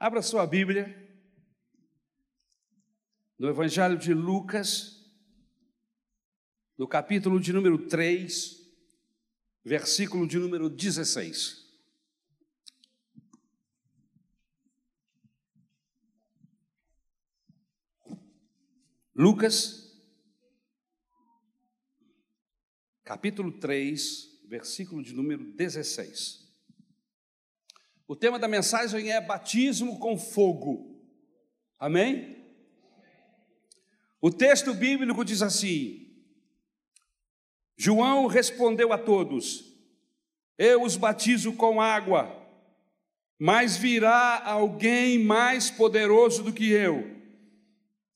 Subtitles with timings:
[0.00, 0.96] Abra sua Bíblia
[3.36, 5.12] no Evangelho de Lucas,
[6.76, 8.64] no capítulo de número 3,
[9.64, 11.66] versículo de número 16.
[19.14, 20.00] Lucas,
[23.02, 26.47] capítulo 3, versículo de número 16.
[28.08, 30.98] O tema da mensagem é batismo com fogo.
[31.78, 32.38] Amém?
[34.18, 36.08] O texto bíblico diz assim:
[37.76, 39.62] João respondeu a todos:
[40.56, 42.34] Eu os batizo com água,
[43.38, 47.14] mas virá alguém mais poderoso do que eu,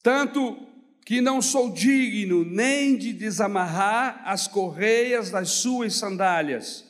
[0.03, 0.57] tanto
[1.05, 6.83] que não sou digno nem de desamarrar as correias das suas sandálias.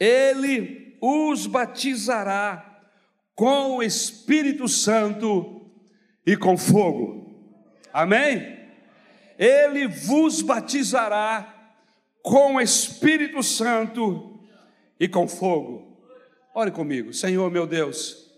[0.00, 2.64] Ele os batizará
[3.34, 5.70] com o Espírito Santo
[6.26, 7.28] e com fogo.
[7.92, 8.58] Amém?
[9.38, 11.54] Ele vos batizará
[12.22, 14.40] com o Espírito Santo
[14.98, 15.96] e com fogo.
[16.54, 18.28] Ore comigo, Senhor meu Deus,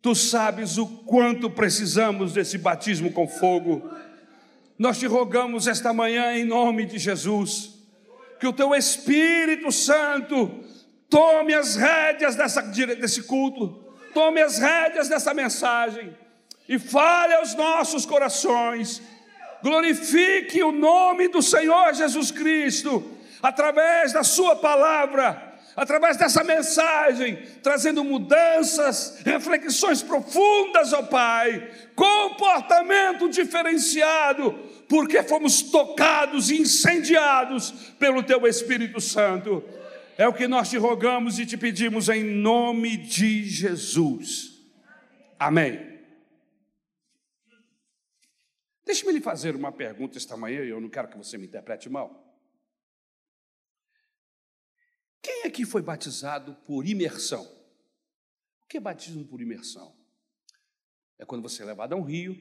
[0.00, 3.90] tu sabes o quanto precisamos desse batismo com fogo.
[4.78, 7.74] Nós te rogamos esta manhã em nome de Jesus,
[8.38, 10.62] que o teu Espírito Santo
[11.12, 16.16] tome as rédeas dessa, desse culto, tome as rédeas dessa mensagem
[16.66, 19.02] e fale aos nossos corações.
[19.62, 23.06] Glorifique o nome do Senhor Jesus Cristo
[23.42, 34.58] através da Sua palavra, através dessa mensagem, trazendo mudanças, reflexões profundas, ó Pai, comportamento diferenciado,
[34.88, 39.62] porque fomos tocados e incendiados pelo Teu Espírito Santo.
[40.18, 44.60] É o que nós te rogamos e te pedimos em nome de Jesus.
[45.38, 45.92] Amém.
[48.84, 51.88] Deixe-me lhe fazer uma pergunta esta manhã, e eu não quero que você me interprete
[51.88, 52.22] mal.
[55.22, 57.44] Quem aqui foi batizado por imersão?
[58.62, 59.96] O que é batismo por imersão?
[61.18, 62.36] É quando você é levado a um rio,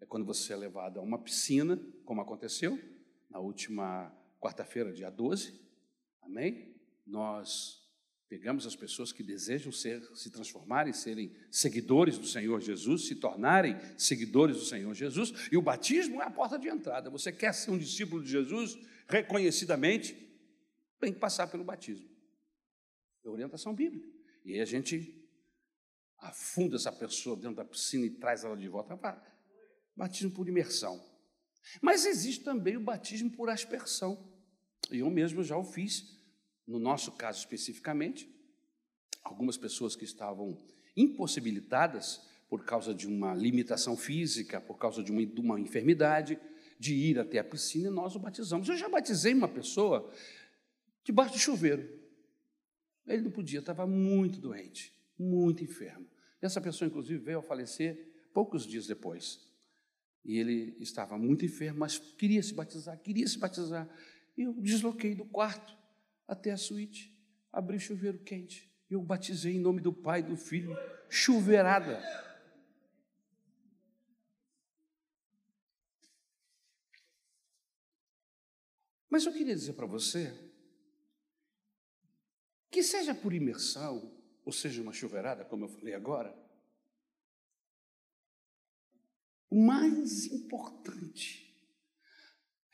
[0.00, 2.76] é quando você é levado a uma piscina, como aconteceu
[3.30, 5.60] na última quarta-feira, dia 12.
[6.22, 6.71] Amém?
[7.06, 7.82] Nós
[8.32, 13.76] Pegamos as pessoas que desejam ser, se transformarem, serem seguidores do Senhor Jesus, se tornarem
[13.98, 17.10] seguidores do Senhor Jesus, e o batismo é a porta de entrada.
[17.10, 20.14] Você quer ser um discípulo de Jesus reconhecidamente,
[20.98, 22.08] tem que passar pelo batismo.
[23.22, 24.08] É orientação bíblica.
[24.46, 25.28] E aí a gente
[26.16, 29.22] afunda essa pessoa dentro da piscina e traz ela de volta para
[29.94, 30.98] batismo por imersão.
[31.82, 34.26] Mas existe também o batismo por aspersão.
[34.90, 36.21] E eu mesmo já o fiz
[36.66, 38.28] no nosso caso especificamente,
[39.22, 40.58] algumas pessoas que estavam
[40.96, 46.38] impossibilitadas por causa de uma limitação física, por causa de uma, de uma enfermidade,
[46.78, 48.68] de ir até a piscina, e nós o batizamos.
[48.68, 50.12] Eu já batizei uma pessoa
[51.04, 51.88] debaixo de chuveiro.
[53.06, 56.06] Ele não podia, estava muito doente, muito enfermo.
[56.40, 59.40] Essa pessoa, inclusive, veio a falecer poucos dias depois.
[60.24, 63.88] E ele estava muito enfermo, mas queria se batizar, queria se batizar.
[64.36, 65.76] E eu desloquei do quarto
[66.32, 67.14] até a suíte,
[67.52, 68.72] abri chuveiro quente.
[68.88, 70.76] Eu batizei em nome do Pai, do Filho,
[71.08, 72.02] chuveirada.
[79.10, 80.32] Mas eu queria dizer para você
[82.70, 86.34] que seja por imersão, ou seja uma chuveirada, como eu falei agora,
[89.50, 91.54] o mais importante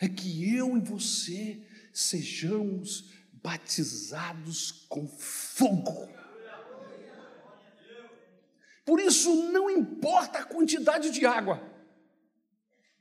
[0.00, 6.09] é que eu e você sejamos batizados com fogo.
[8.84, 11.62] Por isso, não importa a quantidade de água.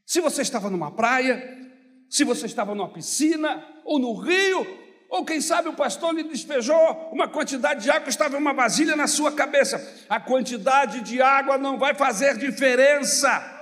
[0.06, 1.42] Se você estava numa praia,
[2.10, 4.66] se você estava numa piscina, ou no rio,
[5.10, 6.78] ou quem sabe o pastor lhe despejou
[7.12, 10.06] uma quantidade de água, estava uma vasilha na sua cabeça.
[10.10, 13.56] A quantidade de água não vai fazer diferença.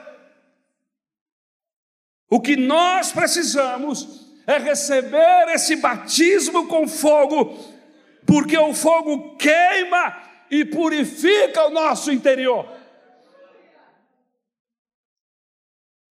[2.28, 7.58] O que nós precisamos é receber esse batismo com fogo,
[8.26, 12.68] porque o fogo queima e purifica o nosso interior.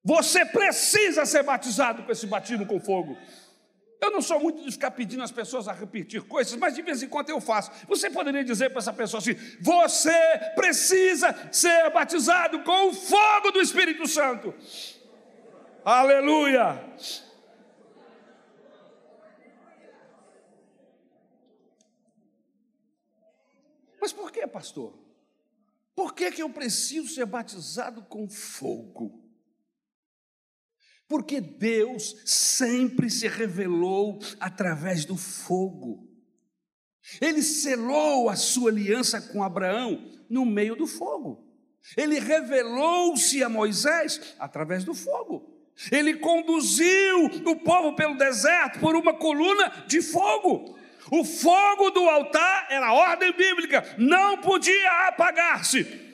[0.02, 3.16] Você precisa ser batizado com esse batismo com fogo.
[4.00, 7.02] Eu não sou muito de ficar pedindo às pessoas a repetir coisas, mas de vez
[7.02, 7.70] em quando eu faço.
[7.88, 10.12] Você poderia dizer para essa pessoa assim: você
[10.54, 14.52] precisa ser batizado com o fogo do Espírito Santo.
[15.82, 16.84] Aleluia!
[24.04, 24.92] Mas por que, pastor?
[25.94, 29.24] Por que, que eu preciso ser batizado com fogo?
[31.08, 36.06] Porque Deus sempre se revelou através do fogo.
[37.18, 41.42] Ele selou a sua aliança com Abraão no meio do fogo.
[41.96, 45.50] Ele revelou-se a Moisés através do fogo.
[45.90, 50.76] Ele conduziu o povo pelo deserto por uma coluna de fogo.
[51.10, 56.04] O fogo do altar era ordem bíblica, não podia apagar-se.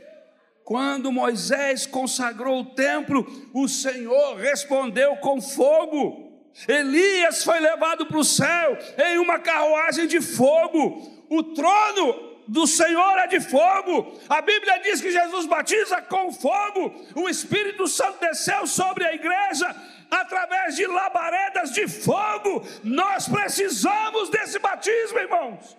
[0.65, 6.31] Quando Moisés consagrou o templo, o Senhor respondeu com fogo.
[6.69, 11.27] Elias foi levado para o céu em uma carruagem de fogo.
[11.29, 14.19] O trono do Senhor é de fogo.
[14.29, 16.93] A Bíblia diz que Jesus batiza com fogo.
[17.15, 19.75] O Espírito Santo desceu sobre a igreja
[20.11, 22.62] através de labaredas de fogo.
[22.83, 25.77] Nós precisamos desse batismo, irmãos.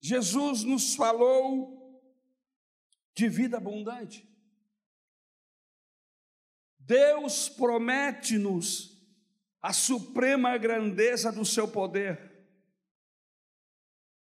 [0.00, 1.80] Jesus nos falou
[3.14, 4.28] de vida abundante.
[6.80, 9.00] Deus promete-nos
[9.62, 12.32] a suprema grandeza do seu poder.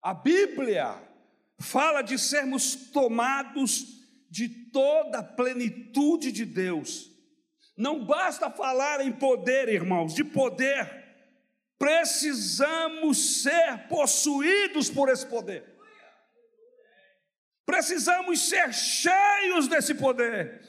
[0.04, 1.11] A Bíblia
[1.62, 3.86] fala de sermos tomados
[4.30, 7.10] de toda a plenitude de Deus.
[7.78, 11.02] Não basta falar em poder, irmãos, de poder.
[11.78, 15.66] Precisamos ser possuídos por esse poder.
[17.66, 20.62] Precisamos ser cheios desse poder.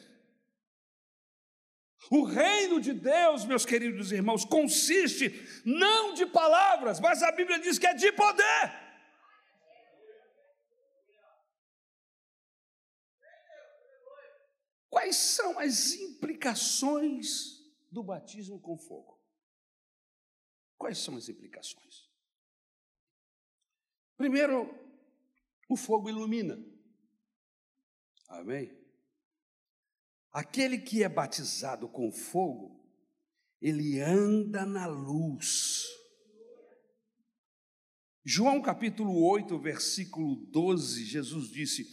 [2.11, 7.79] O reino de Deus, meus queridos irmãos, consiste não de palavras, mas a Bíblia diz
[7.79, 8.92] que é de poder.
[15.03, 17.61] Quais são as implicações
[17.91, 19.21] do batismo com fogo?
[20.79, 22.09] Quais são as implicações?
[24.17, 24.73] Primeiro,
[25.69, 26.57] o fogo ilumina.
[28.29, 28.73] Amém?
[30.31, 32.89] Aquele que é batizado com fogo,
[33.61, 35.83] ele anda na luz.
[38.25, 41.91] João capítulo 8, versículo 12, Jesus disse: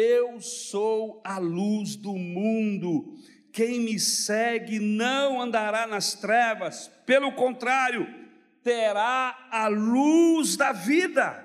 [0.00, 3.18] Eu sou a luz do mundo.
[3.52, 8.06] Quem me segue não andará nas trevas, pelo contrário,
[8.62, 11.44] terá a luz da vida.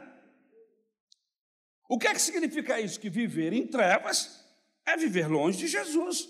[1.90, 3.00] O que é que significa isso?
[3.00, 4.46] Que viver em trevas
[4.86, 6.30] é viver longe de Jesus.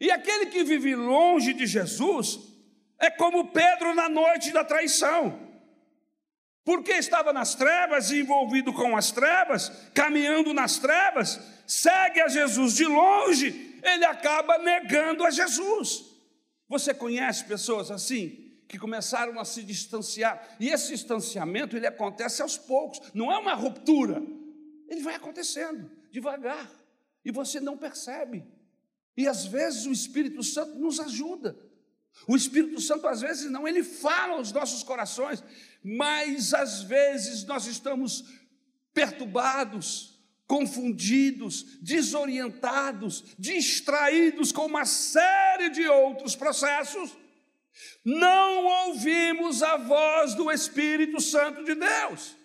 [0.00, 2.40] E aquele que vive longe de Jesus
[2.98, 5.51] é como Pedro na noite da traição.
[6.64, 12.74] Porque estava nas trevas e envolvido com as trevas, caminhando nas trevas, segue a Jesus
[12.74, 16.04] de longe, ele acaba negando a Jesus.
[16.68, 18.42] Você conhece pessoas assim?
[18.72, 20.56] que começaram a se distanciar.
[20.58, 24.22] E esse distanciamento ele acontece aos poucos, não é uma ruptura,
[24.88, 26.70] ele vai acontecendo devagar
[27.22, 28.42] e você não percebe.
[29.14, 31.54] E às vezes o Espírito Santo nos ajuda.
[32.26, 35.44] O Espírito Santo, às vezes, não, ele fala aos nossos corações,
[35.82, 38.24] mas às vezes nós estamos
[38.92, 47.16] perturbados, confundidos, desorientados, distraídos com uma série de outros processos.
[48.04, 52.36] Não ouvimos a voz do Espírito Santo de Deus.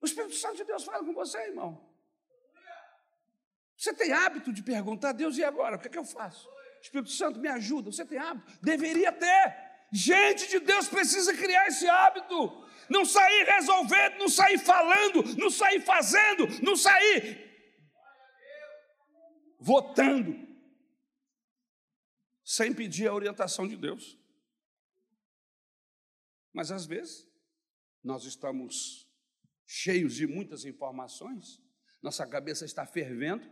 [0.00, 1.84] O Espírito Santo de Deus fala com você, irmão.
[3.76, 5.76] Você tem hábito de perguntar a Deus, e agora?
[5.76, 6.48] O que é que eu faço?
[6.82, 7.90] Espírito Santo, me ajuda.
[7.90, 8.52] Você tem hábito?
[8.62, 9.69] Deveria ter.
[9.92, 12.64] Gente de Deus precisa criar esse hábito.
[12.88, 17.50] Não sair resolvendo, não sair falando, não sair fazendo, não sair
[19.60, 20.48] votando,
[22.42, 24.18] sem pedir a orientação de Deus.
[26.52, 27.28] Mas às vezes,
[28.02, 29.08] nós estamos
[29.66, 31.62] cheios de muitas informações,
[32.02, 33.48] nossa cabeça está fervendo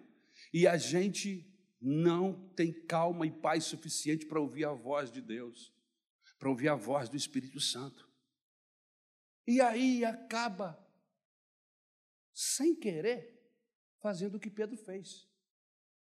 [0.53, 1.47] e a gente
[1.81, 5.73] não tem calma e paz suficiente para ouvir a voz de Deus,
[6.39, 8.09] para ouvir a voz do Espírito Santo.
[9.47, 10.79] E aí acaba,
[12.33, 13.39] sem querer,
[14.01, 15.27] fazendo o que Pedro fez,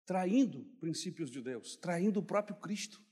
[0.04, 3.02] traindo princípios de Deus, traindo o próprio Cristo.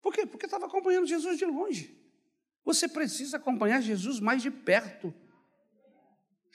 [0.00, 0.26] Por quê?
[0.26, 1.98] Porque estava acompanhando Jesus de longe.
[2.64, 5.12] Você precisa acompanhar Jesus mais de perto.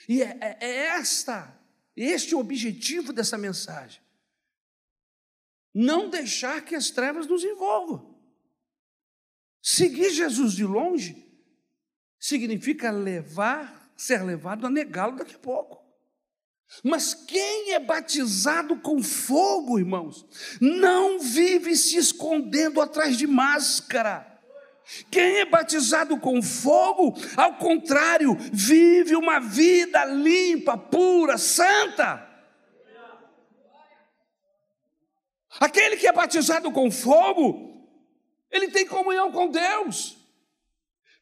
[0.07, 1.59] E é, é, é esta,
[1.95, 4.01] este o objetivo dessa mensagem.
[5.73, 8.13] Não deixar que as trevas nos envolvam.
[9.61, 11.25] Seguir Jesus de longe
[12.19, 15.83] significa levar, ser levado a negá-lo daqui a pouco.
[16.83, 20.25] Mas quem é batizado com fogo, irmãos,
[20.59, 24.29] não vive se escondendo atrás de máscara.
[25.09, 32.32] Quem é batizado com fogo, ao contrário, vive uma vida limpa, pura, santa.
[35.59, 37.87] Aquele que é batizado com fogo,
[38.51, 40.17] ele tem comunhão com Deus.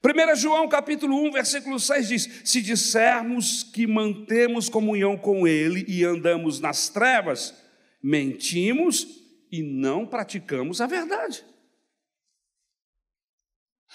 [0.04, 6.04] 1 João capítulo 1, versículo 6 diz: Se dissermos que mantemos comunhão com Ele e
[6.04, 7.54] andamos nas trevas,
[8.02, 9.08] mentimos
[9.52, 11.46] e não praticamos a verdade.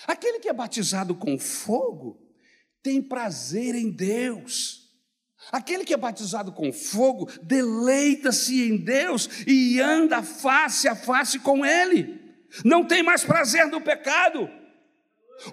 [0.07, 2.23] Aquele que é batizado com fogo
[2.83, 4.86] tem prazer em Deus.
[5.53, 11.65] Aquele que é batizado com fogo deleita-se em Deus e anda face a face com
[11.65, 12.21] Ele.
[12.65, 14.51] Não tem mais prazer no pecado.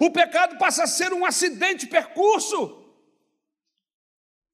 [0.00, 2.82] O pecado passa a ser um acidente de percurso.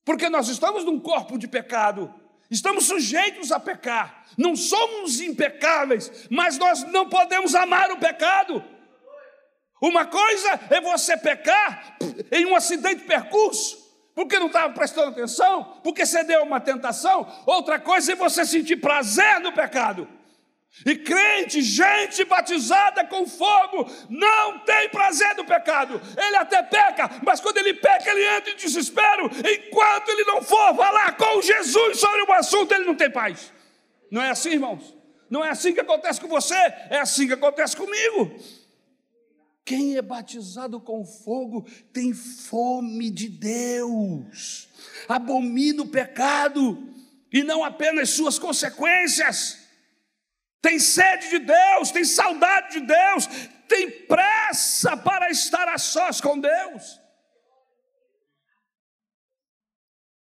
[0.05, 2.13] Porque nós estamos num corpo de pecado,
[2.51, 8.65] estamos sujeitos a pecar, não somos impecáveis, mas nós não podemos amar o pecado.
[9.81, 11.97] Uma coisa é você pecar
[12.33, 13.80] em um acidente de percurso,
[14.15, 17.27] porque não estava prestando atenção, porque cedeu a uma tentação.
[17.47, 20.09] Outra coisa é você sentir prazer no pecado.
[20.87, 26.01] E crente, gente batizada com fogo, não tem prazer no pecado.
[26.17, 29.27] Ele até peca, mas quando ele peca, ele entra em desespero.
[29.27, 33.53] Enquanto ele não for falar com Jesus sobre o assunto, ele não tem paz.
[34.11, 34.97] Não é assim, irmãos?
[35.29, 38.37] Não é assim que acontece com você, é assim que acontece comigo.
[39.65, 44.69] Quem é batizado com fogo tem fome de Deus,
[45.09, 46.93] abomina o pecado
[47.33, 49.59] e não apenas suas consequências.
[50.61, 53.27] Tem sede de Deus, tem saudade de Deus,
[53.69, 57.01] tem pressa para estar a sós com Deus.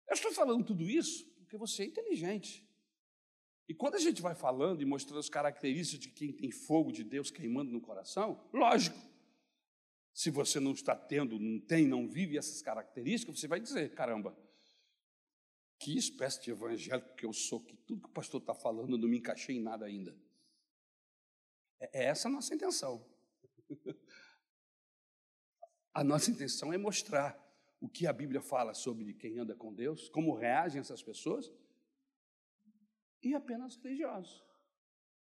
[0.08, 2.64] Eu estou falando tudo isso porque você é inteligente.
[3.68, 7.02] E quando a gente vai falando e mostrando as características de quem tem fogo de
[7.02, 8.98] Deus queimando no coração, lógico,
[10.20, 14.38] se você não está tendo, não tem, não vive essas características, você vai dizer: caramba,
[15.78, 18.98] que espécie de evangélico que eu sou, que tudo que o pastor está falando eu
[18.98, 20.14] não me encaixei em nada ainda.
[21.80, 23.02] É, é essa a nossa intenção.
[25.92, 27.36] A nossa intenção é mostrar
[27.80, 31.52] o que a Bíblia fala sobre quem anda com Deus, como reagem essas pessoas,
[33.20, 34.40] e apenas religiosos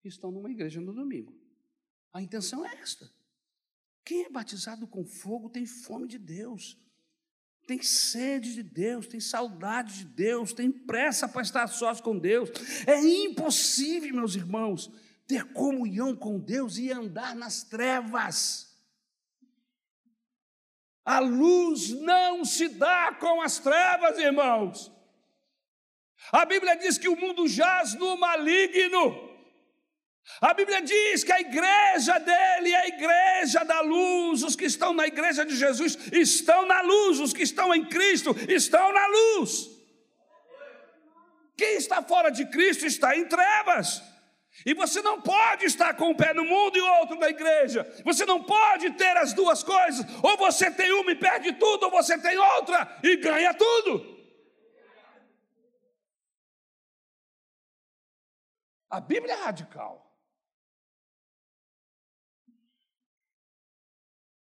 [0.01, 1.39] que estão numa igreja no domingo.
[2.11, 3.07] A intenção é esta.
[4.05, 6.77] Quem é batizado com fogo tem fome de Deus,
[7.65, 12.51] tem sede de Deus, tem saudade de Deus, tem pressa para estar sós com Deus.
[12.85, 14.91] É impossível, meus irmãos,
[15.25, 18.71] ter comunhão com Deus e andar nas trevas.
[21.03, 24.91] A luz não se dá com as trevas, irmãos.
[26.31, 29.34] A Bíblia diz que o mundo jaz no maligno.
[30.41, 34.43] A Bíblia diz que a igreja dele é a igreja da luz.
[34.43, 38.35] Os que estão na igreja de Jesus estão na luz, os que estão em Cristo
[38.49, 39.69] estão na luz.
[41.57, 44.01] Quem está fora de Cristo está em trevas.
[44.65, 47.85] E você não pode estar com um pé no mundo e outro na igreja.
[48.03, 50.05] Você não pode ter as duas coisas.
[50.23, 54.15] Ou você tem uma e perde tudo, ou você tem outra e ganha tudo.
[58.89, 60.04] A Bíblia é radical.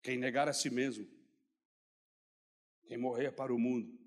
[0.04, 1.10] Quem negar a si mesmo,
[2.86, 3.98] quem morrer para o mundo,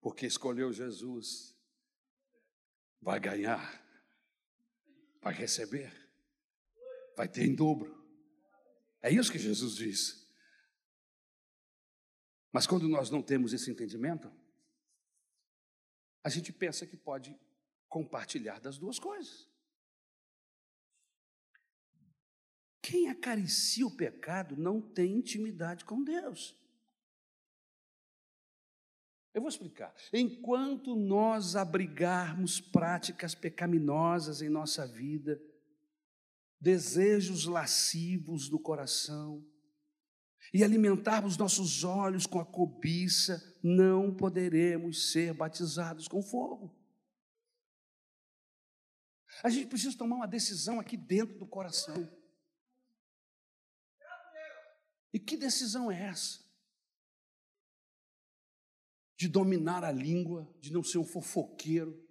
[0.00, 1.56] porque escolheu Jesus,
[3.00, 3.82] vai ganhar,
[5.22, 5.92] vai receber,
[7.16, 7.96] vai ter em dobro.
[9.00, 10.28] É isso que Jesus diz.
[12.50, 14.28] Mas quando nós não temos esse entendimento,
[16.24, 17.38] a gente pensa que pode
[17.88, 19.47] compartilhar das duas coisas.
[22.88, 26.58] Quem acaricia o pecado não tem intimidade com Deus.
[29.34, 29.94] Eu vou explicar.
[30.10, 35.38] Enquanto nós abrigarmos práticas pecaminosas em nossa vida,
[36.58, 39.46] desejos lascivos do coração,
[40.54, 46.74] e alimentarmos nossos olhos com a cobiça, não poderemos ser batizados com fogo.
[49.44, 52.17] A gente precisa tomar uma decisão aqui dentro do coração.
[55.12, 56.40] E que decisão é essa?
[59.16, 62.08] De dominar a língua, de não ser um fofoqueiro,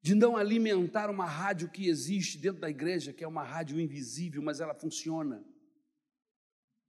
[0.00, 4.40] de não alimentar uma rádio que existe dentro da igreja, que é uma rádio invisível,
[4.42, 5.44] mas ela funciona.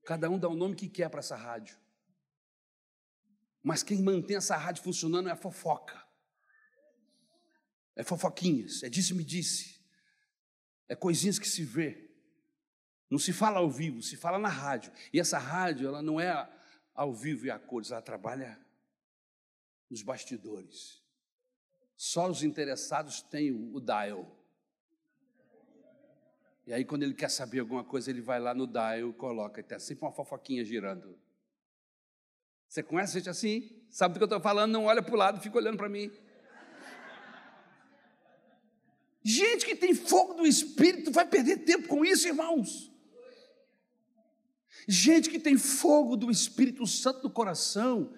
[0.05, 1.77] Cada um dá o nome que quer para essa rádio.
[3.61, 6.01] Mas quem mantém essa rádio funcionando é a fofoca.
[7.95, 9.79] É fofoquinhas, é disse-me disse.
[10.87, 12.08] É coisinhas que se vê.
[13.09, 14.91] Não se fala ao vivo, se fala na rádio.
[15.11, 16.47] E essa rádio, ela não é
[16.93, 18.59] ao vivo e a cores, ela trabalha
[19.89, 21.01] nos bastidores.
[21.95, 24.37] Só os interessados têm o dial.
[26.67, 29.63] E aí, quando ele quer saber alguma coisa, ele vai lá no dial coloca, e
[29.63, 31.17] tem sempre uma fofoquinha girando.
[32.67, 33.83] Você conhece gente assim?
[33.89, 34.71] Sabe do que eu estou falando?
[34.71, 36.11] Não olha para o lado, fica olhando para mim.
[39.23, 42.91] Gente que tem fogo do Espírito vai perder tempo com isso, irmãos.
[44.87, 48.13] Gente que tem fogo do Espírito Santo no coração,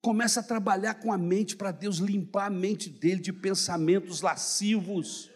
[0.00, 5.30] começa a trabalhar com a mente para Deus limpar a mente dele de pensamentos lascivos.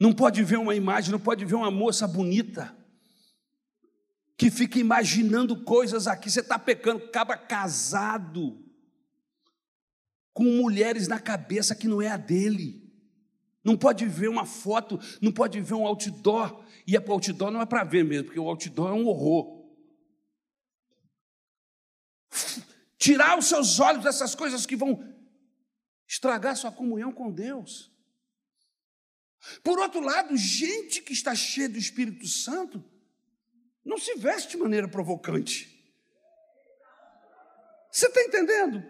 [0.00, 2.76] Não pode ver uma imagem, não pode ver uma moça bonita
[4.36, 6.30] que fica imaginando coisas aqui.
[6.30, 8.64] Você está pecando, acaba casado
[10.32, 12.88] com mulheres na cabeça que não é a dele.
[13.64, 16.64] Não pode ver uma foto, não pode ver um outdoor.
[16.88, 19.06] E é para o outdoor não é para ver mesmo, porque o outdoor é um
[19.06, 19.62] horror.
[22.96, 25.14] Tirar os seus olhos dessas coisas que vão
[26.06, 27.92] estragar sua comunhão com Deus.
[29.62, 32.82] Por outro lado, gente que está cheia do Espírito Santo
[33.84, 35.86] não se veste de maneira provocante.
[37.92, 38.82] Você está entendendo?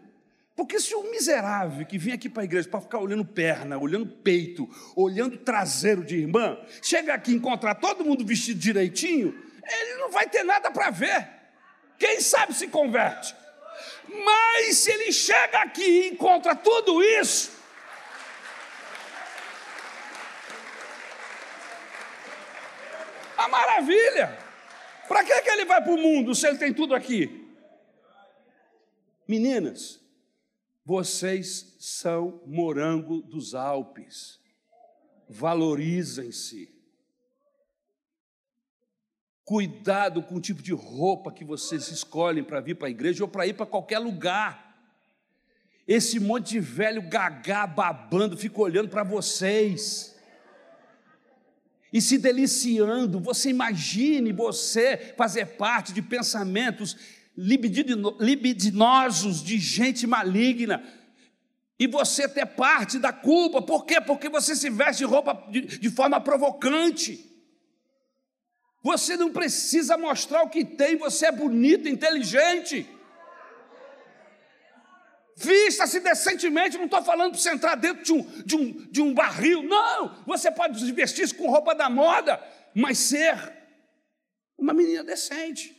[0.59, 4.07] Porque se um miserável que vem aqui para a igreja para ficar olhando perna, olhando
[4.07, 10.11] peito, olhando traseiro de irmã, chega aqui e encontrar todo mundo vestido direitinho, ele não
[10.11, 11.31] vai ter nada para ver.
[11.97, 13.37] Quem sabe se converte.
[14.09, 17.53] Mas se ele chega aqui e encontra tudo isso,
[23.37, 24.37] a maravilha.
[25.07, 27.49] Para que, que ele vai para o mundo se ele tem tudo aqui?
[29.29, 29.98] Meninas,
[30.89, 34.41] vocês são morango dos Alpes.
[35.29, 36.75] Valorizem-se.
[39.45, 43.29] Cuidado com o tipo de roupa que vocês escolhem para vir para a igreja ou
[43.29, 44.79] para ir para qualquer lugar.
[45.87, 50.17] Esse monte de velho gagá babando fica olhando para vocês
[51.93, 53.21] e se deliciando.
[53.21, 56.97] Você imagine você fazer parte de pensamentos
[57.39, 60.85] libidinosos de gente maligna.
[61.79, 64.01] E você ter parte da culpa, por quê?
[64.01, 67.25] Porque você se veste de roupa de, de forma provocante.
[68.83, 72.91] Você não precisa mostrar o que tem, você é bonito, inteligente.
[75.37, 79.15] Vista-se decentemente, não estou falando para você entrar dentro de um, de, um, de um
[79.15, 80.25] barril, não.
[80.27, 82.43] Você pode se vestir com roupa da moda,
[82.75, 83.57] mas ser
[84.59, 85.78] uma menina decente.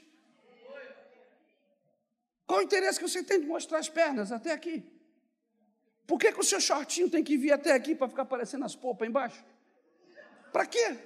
[2.49, 4.83] Qual o interesse que você tem de mostrar as pernas até aqui?
[6.07, 8.75] Por que, que o seu shortinho tem que vir até aqui para ficar aparecendo as
[8.75, 9.45] polpas embaixo?
[10.51, 10.97] Para quê?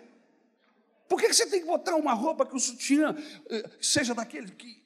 [1.05, 3.13] Por que, que você tem que botar uma roupa que o sutiã
[3.49, 4.81] eh, seja daquele que.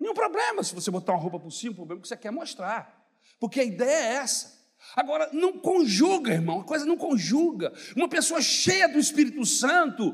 [0.00, 2.32] Nenhum problema se você botar uma roupa por cima, o problema é que você quer
[2.32, 3.08] mostrar.
[3.38, 4.60] Porque a ideia é essa.
[4.96, 7.72] Agora, não conjuga, irmão, a coisa não conjuga.
[7.94, 10.12] Uma pessoa cheia do Espírito Santo,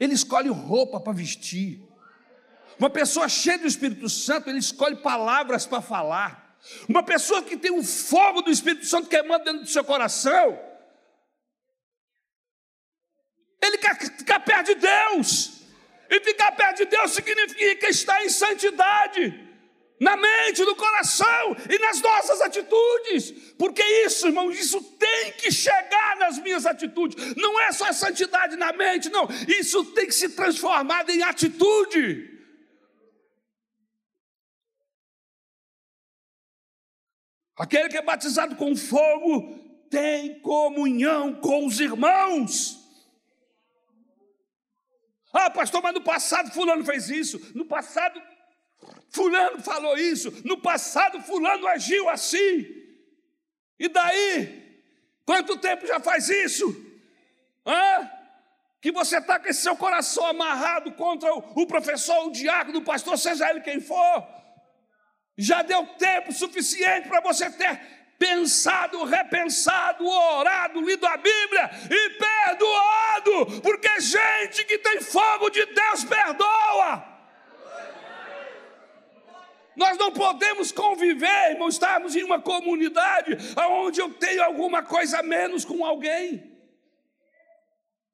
[0.00, 1.83] ele escolhe roupa para vestir.
[2.78, 6.58] Uma pessoa cheia do Espírito Santo, ele escolhe palavras para falar.
[6.88, 10.58] Uma pessoa que tem o fogo do Espírito Santo queimando dentro do seu coração,
[13.60, 15.52] ele quer ficar perto de Deus.
[16.10, 19.42] E ficar perto de Deus significa estar em santidade,
[19.98, 23.30] na mente, no coração e nas nossas atitudes.
[23.58, 27.34] Porque isso, irmão, isso tem que chegar nas minhas atitudes.
[27.36, 29.26] Não é só santidade na mente, não.
[29.48, 32.33] Isso tem que se transformar em atitude.
[37.56, 42.80] Aquele que é batizado com fogo tem comunhão com os irmãos.
[45.32, 47.40] Ah, pastor, mas no passado Fulano fez isso.
[47.54, 48.20] No passado
[49.10, 50.32] Fulano falou isso.
[50.44, 52.66] No passado Fulano agiu assim.
[53.78, 54.62] E daí?
[55.24, 56.64] Quanto tempo já faz isso?
[57.66, 58.10] Hã?
[58.80, 63.16] Que você está com esse seu coração amarrado contra o professor, o diácono, o pastor,
[63.16, 64.33] seja ele quem for.
[65.36, 67.80] Já deu tempo suficiente para você ter
[68.18, 76.04] pensado, repensado, orado, lido a Bíblia e perdoado, porque gente que tem fogo de Deus
[76.04, 77.14] perdoa.
[79.76, 83.36] Nós não podemos conviver, irmão, estarmos em uma comunidade
[83.68, 86.52] onde eu tenho alguma coisa a menos com alguém.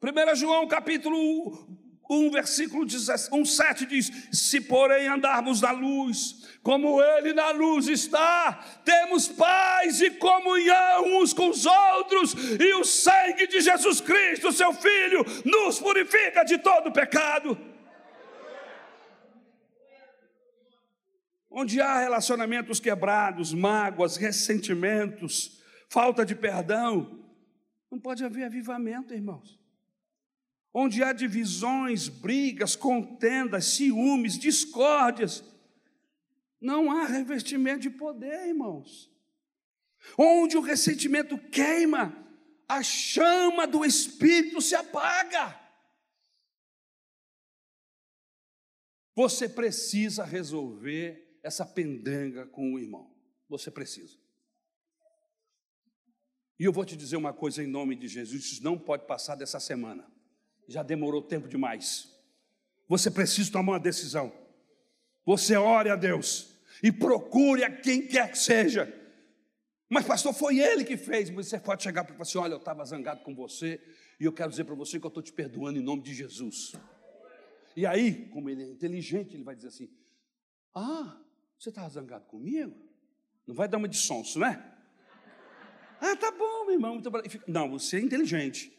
[0.02, 1.68] 1 João capítulo
[2.10, 8.52] 1, versículo 1, 7 diz: Se porém andarmos na luz, como Ele na luz está,
[8.84, 14.72] temos paz e comunhão uns com os outros, e o sangue de Jesus Cristo, seu
[14.72, 17.58] Filho, nos purifica de todo pecado.
[21.50, 27.24] Onde há relacionamentos quebrados, mágoas, ressentimentos, falta de perdão,
[27.90, 29.60] não pode haver avivamento, irmãos
[30.72, 35.44] onde há divisões, brigas, contendas, ciúmes, discórdias,
[36.60, 39.10] não há revestimento de poder, irmãos.
[40.16, 42.16] Onde o ressentimento queima,
[42.68, 45.58] a chama do Espírito se apaga.
[49.14, 53.14] Você precisa resolver essa pendanga com o irmão.
[53.48, 54.18] Você precisa.
[56.58, 59.34] E eu vou te dizer uma coisa em nome de Jesus: isso não pode passar
[59.34, 60.10] dessa semana
[60.70, 62.08] já demorou tempo demais.
[62.88, 64.32] Você precisa tomar uma decisão.
[65.26, 66.49] Você ore a Deus
[66.82, 68.92] e procure a quem quer que seja.
[69.88, 71.30] Mas, pastor, foi ele que fez.
[71.30, 73.80] Você pode chegar para ele assim: olha, eu estava zangado com você
[74.20, 76.72] e eu quero dizer para você que eu estou te perdoando em nome de Jesus.
[77.76, 79.90] E aí, como ele é inteligente, ele vai dizer assim:
[80.74, 81.20] Ah,
[81.58, 82.74] você estava zangado comigo?
[83.46, 84.64] Não vai dar uma de sonso, né?
[86.00, 87.02] Ah, tá bom, meu irmão.
[87.46, 88.72] Não, você é inteligente.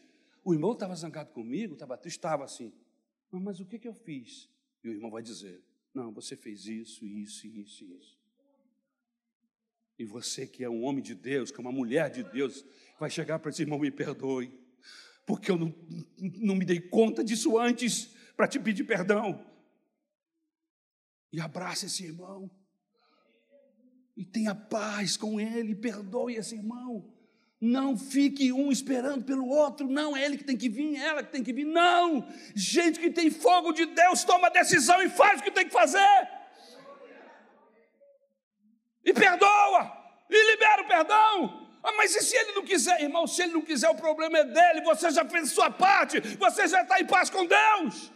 [0.44, 2.72] O irmão estava zangado comigo, estava triste, estava assim.
[3.30, 4.48] Mas, mas o que, que eu fiz?
[4.82, 5.62] E o irmão vai dizer:
[5.94, 8.18] Não, você fez isso, isso, isso, isso.
[9.98, 12.64] E você que é um homem de Deus, que é uma mulher de Deus,
[12.98, 14.58] vai chegar para esse irmão: Me perdoe,
[15.26, 15.74] porque eu não,
[16.18, 19.46] não me dei conta disso antes para te pedir perdão.
[21.32, 22.50] E abraça esse irmão.
[24.16, 27.12] E tenha paz com ele, perdoe esse irmão.
[27.64, 31.22] Não fique um esperando pelo outro, não, é ele que tem que vir, é ela
[31.22, 32.26] que tem que vir, não.
[32.56, 36.28] Gente que tem fogo de Deus toma decisão e faz o que tem que fazer.
[39.04, 39.92] E perdoa,
[40.28, 41.68] e libera o perdão.
[41.84, 43.28] Ah, mas e se ele não quiser, irmão?
[43.28, 44.80] Se ele não quiser, o problema é dele.
[44.82, 48.11] Você já fez a sua parte, você já está em paz com Deus.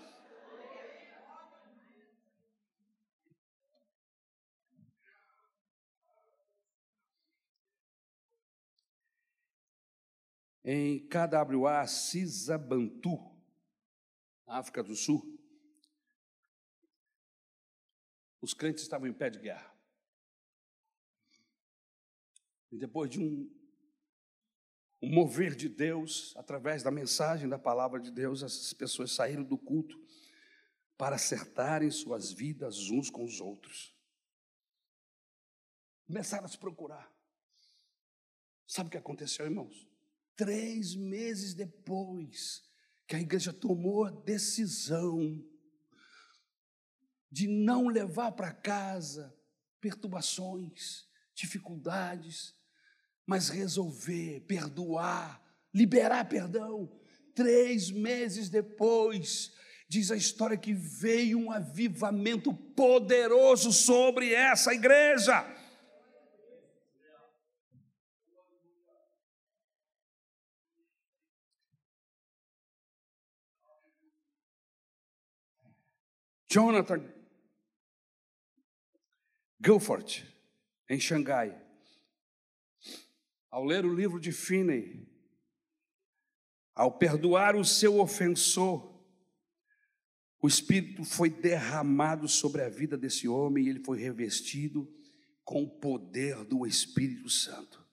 [10.68, 13.16] Em KWA Cisabantu,
[14.44, 15.38] África do Sul,
[18.40, 19.72] os crentes estavam em pé de guerra.
[22.72, 23.48] E depois de um,
[25.00, 29.56] um mover de Deus, através da mensagem da palavra de Deus, essas pessoas saíram do
[29.56, 29.96] culto
[30.98, 33.94] para acertarem suas vidas uns com os outros.
[36.08, 37.08] Começaram a se procurar.
[38.66, 39.95] Sabe o que aconteceu, irmãos?
[40.36, 42.62] Três meses depois
[43.06, 45.42] que a igreja tomou a decisão
[47.30, 49.34] de não levar para casa
[49.80, 52.54] perturbações, dificuldades,
[53.26, 55.42] mas resolver, perdoar,
[55.74, 56.90] liberar perdão.
[57.34, 59.52] Três meses depois,
[59.88, 65.44] diz a história que veio um avivamento poderoso sobre essa igreja.
[76.56, 77.04] Jonathan
[79.60, 80.26] Guilford,
[80.88, 81.54] em Xangai,
[83.50, 85.06] ao ler o livro de Finney,
[86.74, 88.90] ao perdoar o seu ofensor,
[90.40, 94.90] o Espírito foi derramado sobre a vida desse homem e ele foi revestido
[95.44, 97.86] com o poder do Espírito Santo.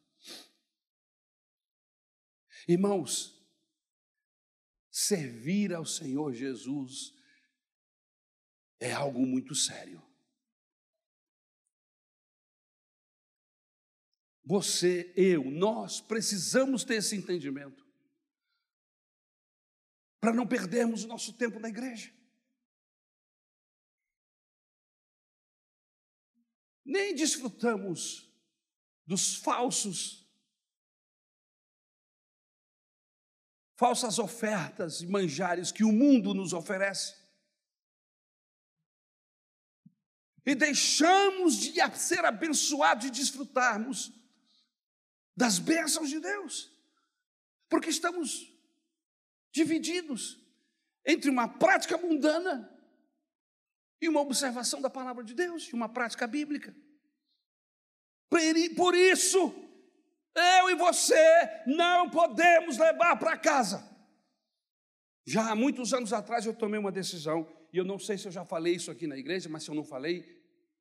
[2.65, 3.45] Irmãos,
[4.89, 7.21] servir ao Senhor Jesus
[8.83, 10.03] é algo muito sério.
[14.43, 17.87] Você, eu, nós precisamos ter esse entendimento
[20.19, 22.13] para não perdermos o nosso tempo na igreja.
[26.83, 28.29] Nem desfrutamos
[29.05, 30.29] dos falsos,
[33.77, 37.22] falsas ofertas e manjares que o mundo nos oferece.
[40.45, 44.11] E deixamos de ser abençoados e desfrutarmos
[45.35, 46.71] das bênçãos de Deus,
[47.69, 48.51] porque estamos
[49.51, 50.39] divididos
[51.05, 52.69] entre uma prática mundana
[54.01, 56.75] e uma observação da palavra de Deus, e uma prática bíblica.
[58.75, 59.53] Por isso,
[60.35, 63.93] eu e você não podemos levar para casa
[65.25, 68.31] Já há muitos anos atrás eu tomei uma decisão, e eu não sei se eu
[68.31, 70.23] já falei isso aqui na igreja, mas se eu não falei,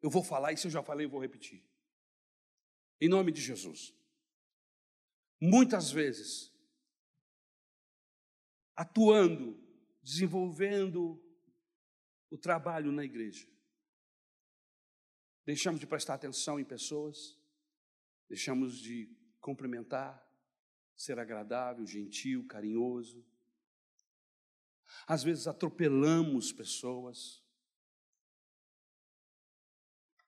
[0.03, 1.65] eu vou falar, e se eu já falei, eu vou repetir.
[3.01, 3.95] Em nome de Jesus.
[5.41, 6.53] Muitas vezes,
[8.77, 9.59] atuando,
[10.03, 11.19] desenvolvendo
[12.31, 13.49] o trabalho na igreja,
[15.47, 17.39] deixamos de prestar atenção em pessoas,
[18.29, 19.09] deixamos de
[19.41, 20.23] cumprimentar,
[20.95, 23.25] ser agradável, gentil, carinhoso.
[25.07, 27.43] Às vezes atropelamos pessoas,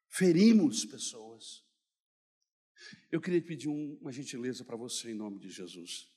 [0.09, 1.65] ferimos pessoas.
[3.11, 6.13] Eu queria pedir uma gentileza para você em nome de Jesus.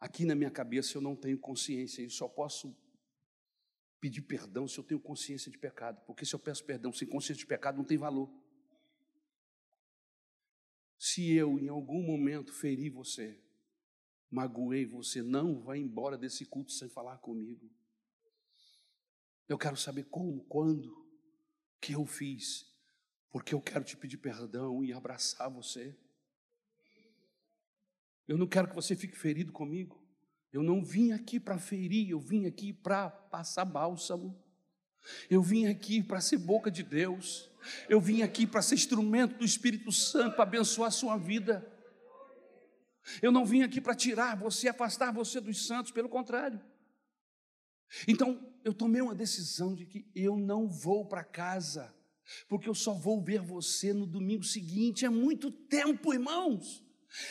[0.00, 2.76] Aqui na minha cabeça eu não tenho consciência e só posso
[4.00, 7.40] pedir perdão se eu tenho consciência de pecado, porque se eu peço perdão sem consciência
[7.40, 8.30] de pecado não tem valor.
[10.98, 13.42] Se eu em algum momento feri você,
[14.34, 17.70] magoei você, não vá embora desse culto sem falar comigo.
[19.48, 21.06] Eu quero saber como, quando,
[21.80, 22.66] que eu fiz,
[23.30, 25.96] porque eu quero te pedir perdão e abraçar você.
[28.26, 30.02] Eu não quero que você fique ferido comigo.
[30.52, 34.40] Eu não vim aqui para ferir, eu vim aqui para passar bálsamo.
[35.28, 37.50] Eu vim aqui para ser boca de Deus.
[37.88, 41.70] Eu vim aqui para ser instrumento do Espírito Santo para abençoar a sua vida.
[43.20, 46.60] Eu não vim aqui para tirar você, afastar você dos santos, pelo contrário.
[48.08, 51.94] Então, eu tomei uma decisão de que eu não vou para casa,
[52.48, 55.04] porque eu só vou ver você no domingo seguinte.
[55.04, 56.83] É muito tempo, irmãos.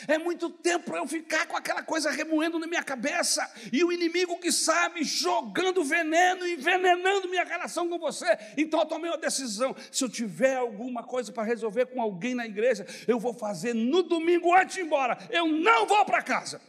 [0.08, 3.92] É muito tempo para eu ficar com aquela coisa remoendo na minha cabeça e o
[3.92, 8.26] inimigo que sabe jogando veneno, envenenando minha relação com você.
[8.56, 12.46] Então eu tomei uma decisão: se eu tiver alguma coisa para resolver com alguém na
[12.46, 15.18] igreja, eu vou fazer no domingo antes de ir embora.
[15.30, 16.60] Eu não vou para casa,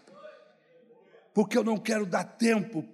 [1.34, 2.86] porque eu não quero dar tempo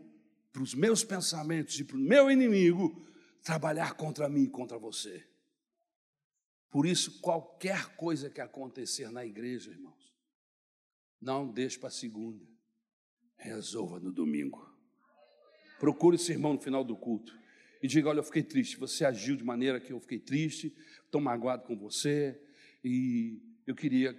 [0.51, 3.03] para os meus pensamentos e para o meu inimigo
[3.43, 5.25] trabalhar contra mim e contra você.
[6.69, 10.00] Por isso, qualquer coisa que acontecer na igreja, irmãos,
[11.21, 12.43] não deixe para segunda.
[13.37, 14.69] Resolva no domingo.
[15.79, 17.37] Procure esse irmão no final do culto
[17.81, 18.77] e diga: Olha, eu fiquei triste.
[18.77, 22.39] Você agiu de maneira que eu fiquei triste, estou magoado com você
[22.83, 24.15] e eu queria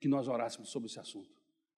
[0.00, 1.30] que nós orássemos sobre esse assunto.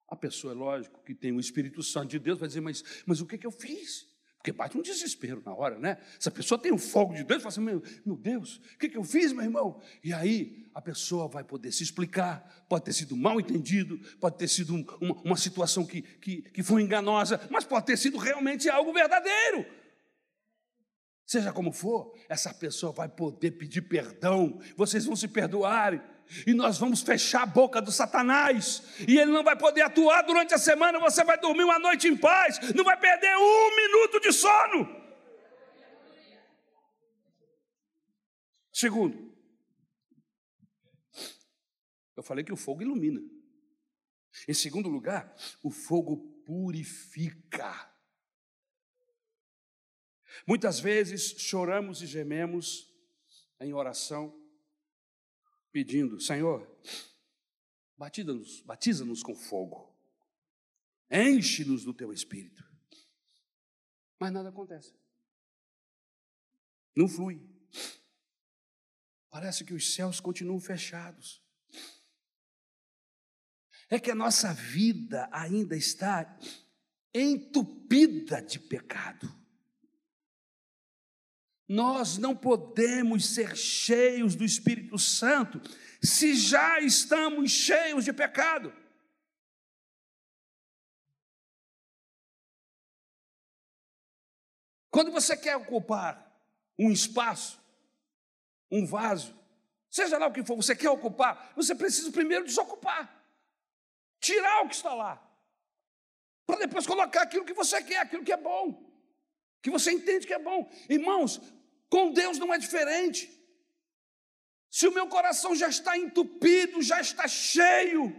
[0.08, 3.20] A pessoa, é lógico, que tem o Espírito Santo de Deus, vai dizer: Mas, mas
[3.20, 4.09] o que, que eu fiz?
[4.40, 5.98] Porque bate um desespero na hora, né?
[6.18, 8.88] Se a pessoa tem o fogo de Deus, fala assim: meu, meu Deus, o que,
[8.88, 9.82] que eu fiz, meu irmão?
[10.02, 12.64] E aí a pessoa vai poder se explicar.
[12.66, 16.62] Pode ter sido mal entendido, pode ter sido um, uma, uma situação que, que, que
[16.62, 19.66] foi enganosa, mas pode ter sido realmente algo verdadeiro.
[21.26, 26.00] Seja como for, essa pessoa vai poder pedir perdão, vocês vão se perdoarem
[26.46, 30.54] e nós vamos fechar a boca do Satanás, e ele não vai poder atuar durante
[30.54, 30.98] a semana.
[31.00, 35.00] Você vai dormir uma noite em paz, não vai perder um minuto de sono.
[38.72, 39.34] Segundo,
[42.16, 43.20] eu falei que o fogo ilumina.
[44.46, 46.16] Em segundo lugar, o fogo
[46.46, 47.92] purifica.
[50.46, 52.88] Muitas vezes choramos e gememos
[53.60, 54.39] em oração
[55.72, 56.68] pedindo: Senhor,
[57.96, 59.94] batiza-nos, batiza-nos com fogo,
[61.10, 62.64] enche-nos do teu espírito.
[64.18, 64.94] Mas nada acontece,
[66.94, 67.40] não flui.
[69.30, 71.40] Parece que os céus continuam fechados.
[73.88, 76.38] É que a nossa vida ainda está
[77.14, 79.39] entupida de pecado.
[81.72, 85.60] Nós não podemos ser cheios do Espírito Santo
[86.02, 88.74] se já estamos cheios de pecado.
[94.90, 96.44] Quando você quer ocupar
[96.76, 97.62] um espaço,
[98.68, 99.32] um vaso,
[99.88, 103.24] seja lá o que for, você quer ocupar, você precisa primeiro desocupar,
[104.18, 105.24] tirar o que está lá,
[106.44, 108.92] para depois colocar aquilo que você quer, aquilo que é bom,
[109.62, 110.68] que você entende que é bom.
[110.88, 111.40] Irmãos,
[111.90, 113.28] com Deus não é diferente.
[114.70, 118.16] Se o meu coração já está entupido, já está cheio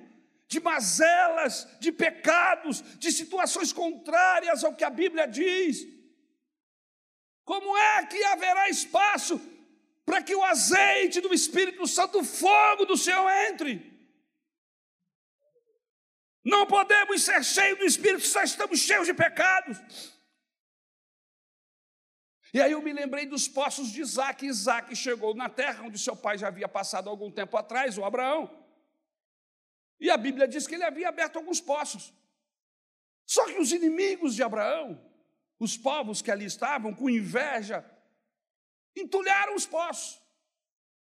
[0.48, 5.88] de mazelas, de pecados, de situações contrárias ao que a Bíblia diz,
[7.46, 9.40] como é que haverá espaço
[10.06, 13.90] para que o azeite do Espírito Santo, o fogo do Senhor entre?
[16.44, 19.78] Não podemos ser cheios do Espírito, só estamos cheios de pecados.
[22.54, 24.46] E aí eu me lembrei dos poços de Isaac.
[24.46, 28.50] Isaac chegou na terra onde seu pai já havia passado algum tempo atrás, o Abraão.
[30.00, 32.14] E a Bíblia diz que ele havia aberto alguns poços.
[33.26, 35.02] Só que os inimigos de Abraão,
[35.60, 37.86] os povos que ali estavam, com inveja,
[38.96, 40.20] entulharam os poços.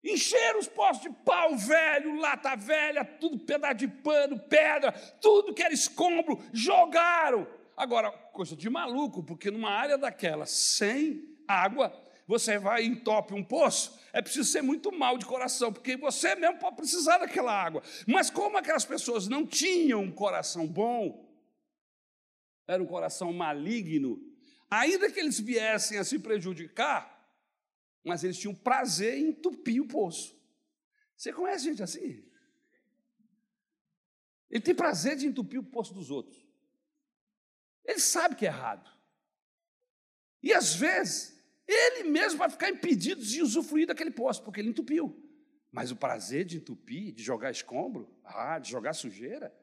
[0.03, 5.62] Encheram os poços de pau velho, lata velha, tudo pedaço de pano, pedra, tudo que
[5.62, 7.46] era escombro, jogaram.
[7.81, 11.90] Agora, coisa de maluco, porque numa área daquela, sem água,
[12.27, 16.35] você vai e entope um poço, é preciso ser muito mal de coração, porque você
[16.35, 17.83] mesmo pode precisar daquela água.
[18.07, 21.27] Mas como aquelas pessoas não tinham um coração bom,
[22.69, 24.23] era um coração maligno,
[24.71, 27.33] ainda que eles viessem a se prejudicar,
[28.05, 30.38] mas eles tinham prazer em entupir o poço.
[31.16, 32.23] Você conhece gente assim?
[34.51, 36.49] Ele tem prazer de entupir o poço dos outros.
[37.85, 38.90] Ele sabe que é errado.
[40.43, 45.16] E às vezes, ele mesmo vai ficar impedido de usufruir daquele poço, porque ele entupiu.
[45.71, 49.55] Mas o prazer de entupir, de jogar escombro, ah, de jogar sujeira,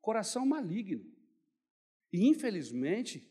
[0.00, 1.04] coração maligno.
[2.12, 3.30] E infelizmente,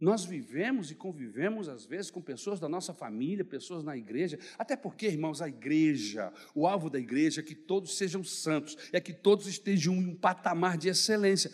[0.00, 4.76] nós vivemos e convivemos, às vezes, com pessoas da nossa família, pessoas na igreja, até
[4.76, 9.12] porque, irmãos, a igreja, o alvo da igreja é que todos sejam santos, é que
[9.12, 11.50] todos estejam em um patamar de excelência.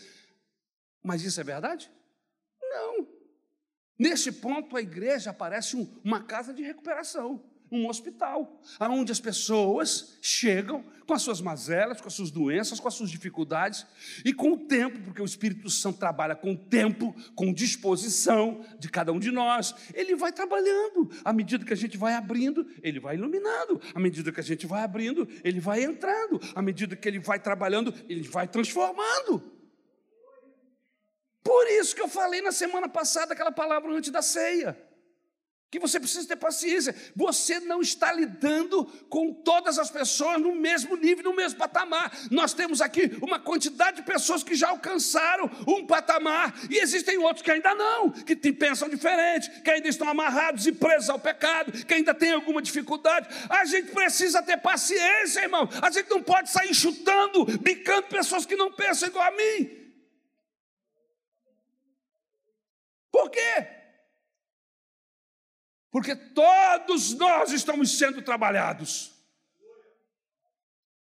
[1.04, 1.92] Mas isso é verdade?
[2.60, 3.06] Não.
[3.98, 10.16] Neste ponto, a igreja parece um, uma casa de recuperação um hospital, onde as pessoas
[10.22, 13.86] chegam com as suas mazelas, com as suas doenças, com as suas dificuldades,
[14.24, 18.88] e com o tempo, porque o Espírito Santo trabalha com o tempo, com disposição de
[18.88, 21.10] cada um de nós, ele vai trabalhando.
[21.24, 23.80] À medida que a gente vai abrindo, ele vai iluminando.
[23.94, 26.40] À medida que a gente vai abrindo, ele vai entrando.
[26.54, 29.53] À medida que ele vai trabalhando, ele vai transformando.
[31.44, 34.76] Por isso que eu falei na semana passada aquela palavra antes da ceia
[35.74, 36.94] que você precisa ter paciência.
[37.16, 42.16] Você não está lidando com todas as pessoas no mesmo nível, no mesmo patamar.
[42.30, 47.42] Nós temos aqui uma quantidade de pessoas que já alcançaram um patamar e existem outros
[47.42, 51.94] que ainda não, que pensam diferente, que ainda estão amarrados e presos ao pecado, que
[51.94, 53.26] ainda têm alguma dificuldade.
[53.50, 55.68] A gente precisa ter paciência, irmão.
[55.82, 59.83] A gente não pode sair chutando, bicando pessoas que não pensam igual a mim.
[63.24, 63.84] Por quê?
[65.94, 69.12] porque todos nós estamos sendo trabalhados.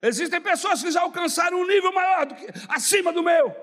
[0.02, 3.56] Existem pessoas que já alcançaram um nível maior do que acima do meu.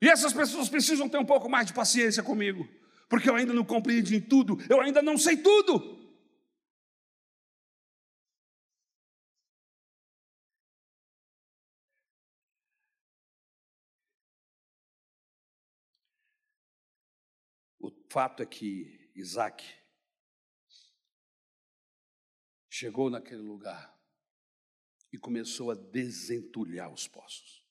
[0.00, 2.66] E essas pessoas precisam ter um pouco mais de paciência comigo,
[3.10, 5.99] porque eu ainda não compreendi tudo, eu ainda não sei tudo.
[18.10, 19.64] Fato é que Isaac
[22.68, 23.96] chegou naquele lugar
[25.12, 27.64] e começou a desentulhar os poços.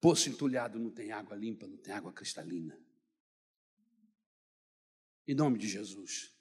[0.00, 2.80] Poço entulhado não tem água limpa, não tem água cristalina.
[5.26, 6.32] Em nome de Jesus,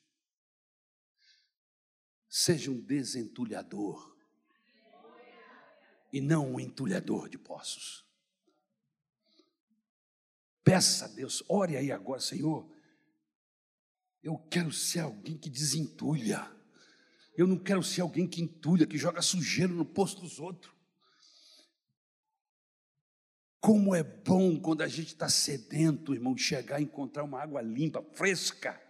[2.30, 4.16] seja um desentulhador
[6.14, 8.09] e não um entulhador de poços.
[10.70, 12.70] Peça a Deus, ore aí agora, Senhor
[14.22, 16.52] eu quero ser alguém que desentulha.
[17.36, 20.74] Eu não quero ser alguém que entulha, que joga sujeira no posto dos outros.
[23.62, 28.04] Como é bom quando a gente está sedento, irmão, chegar e encontrar uma água limpa,
[28.14, 28.82] fresca,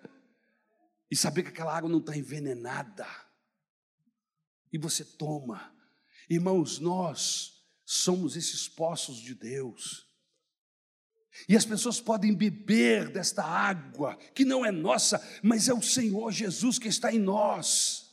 [1.10, 3.08] e saber que aquela água não está envenenada.
[4.72, 5.76] E você toma.
[6.30, 10.09] Irmãos, nós somos esses poços de Deus.
[11.48, 16.32] E as pessoas podem beber desta água, que não é nossa, mas é o Senhor
[16.32, 18.10] Jesus que está em nós.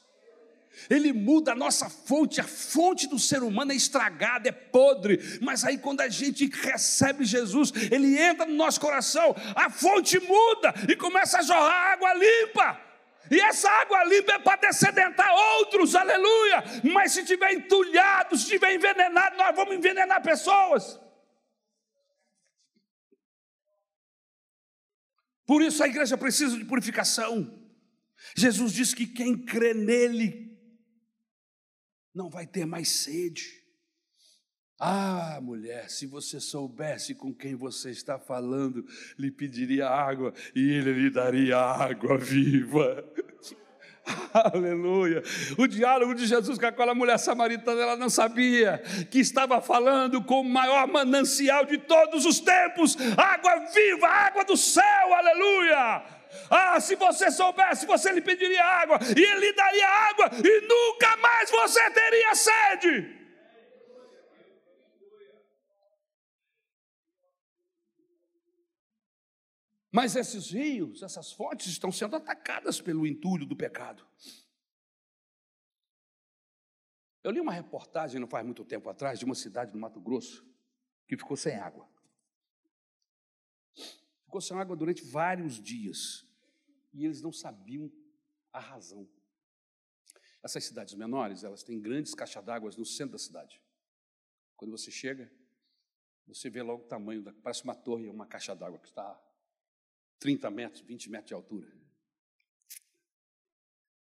[0.90, 5.64] Ele muda a nossa fonte, a fonte do ser humano é estragada, é podre, mas
[5.64, 10.94] aí quando a gente recebe Jesus, ele entra no nosso coração, a fonte muda e
[10.94, 12.80] começa a jorrar água limpa.
[13.30, 16.62] E essa água limpa é para descedentar outros, aleluia.
[16.84, 21.00] Mas se tiver entulhado, se tiver envenenado, nós vamos envenenar pessoas.
[25.46, 27.64] Por isso a igreja precisa de purificação.
[28.36, 30.46] Jesus disse que quem crê nele
[32.14, 33.44] não vai ter mais sede.
[34.78, 38.84] Ah, mulher, se você soubesse com quem você está falando,
[39.18, 43.02] lhe pediria água e ele lhe daria água viva.
[44.32, 45.22] Aleluia.
[45.58, 50.40] O diálogo de Jesus com aquela mulher samaritana, ela não sabia que estava falando com
[50.40, 55.14] o maior manancial de todos os tempos, água viva, água do céu.
[55.14, 56.04] Aleluia.
[56.50, 61.16] Ah, se você soubesse, você lhe pediria água e ele lhe daria água e nunca
[61.16, 63.25] mais você teria sede.
[69.96, 74.06] Mas esses rios, essas fontes estão sendo atacadas pelo entulho do pecado.
[77.24, 80.46] Eu li uma reportagem não faz muito tempo atrás de uma cidade do Mato Grosso
[81.08, 81.88] que ficou sem água.
[84.26, 86.28] Ficou sem água durante vários dias
[86.92, 87.90] e eles não sabiam
[88.52, 89.08] a razão.
[90.42, 93.62] Essas cidades menores, elas têm grandes caixas d'água no centro da cidade.
[94.58, 95.32] Quando você chega,
[96.26, 99.18] você vê logo o tamanho, da, parece uma torre, uma caixa d'água que está
[100.18, 101.76] 30 metros, 20 metros de altura.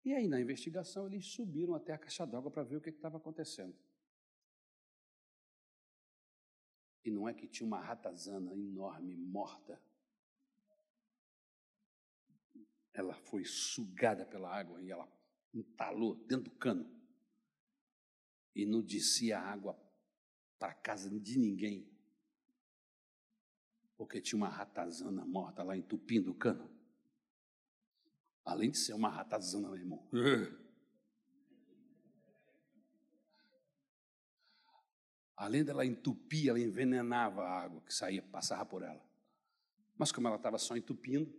[0.05, 3.19] E aí, na investigação, eles subiram até a caixa d'água para ver o que estava
[3.19, 3.77] acontecendo.
[7.05, 9.81] E não é que tinha uma ratazana enorme, morta.
[12.93, 15.11] Ela foi sugada pela água e ela
[15.55, 16.91] entalou dentro do cano.
[18.55, 19.79] E não descia água
[20.59, 21.87] para casa de ninguém.
[23.99, 26.71] Porque tinha uma ratazana morta lá entupindo o cano.
[28.45, 30.09] Além de ser uma ratazana, meu irmão.
[35.37, 39.05] Além dela entupir, ela envenenava a água que saía, passava por ela.
[39.97, 41.33] Mas como ela estava só entupindo,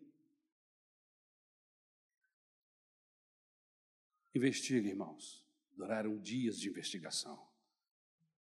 [4.35, 5.45] investigue, irmãos.
[5.71, 7.49] Duraram dias de investigação.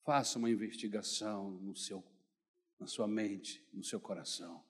[0.03, 2.03] Faça uma investigação no seu,
[2.79, 4.63] na sua mente, no seu coração.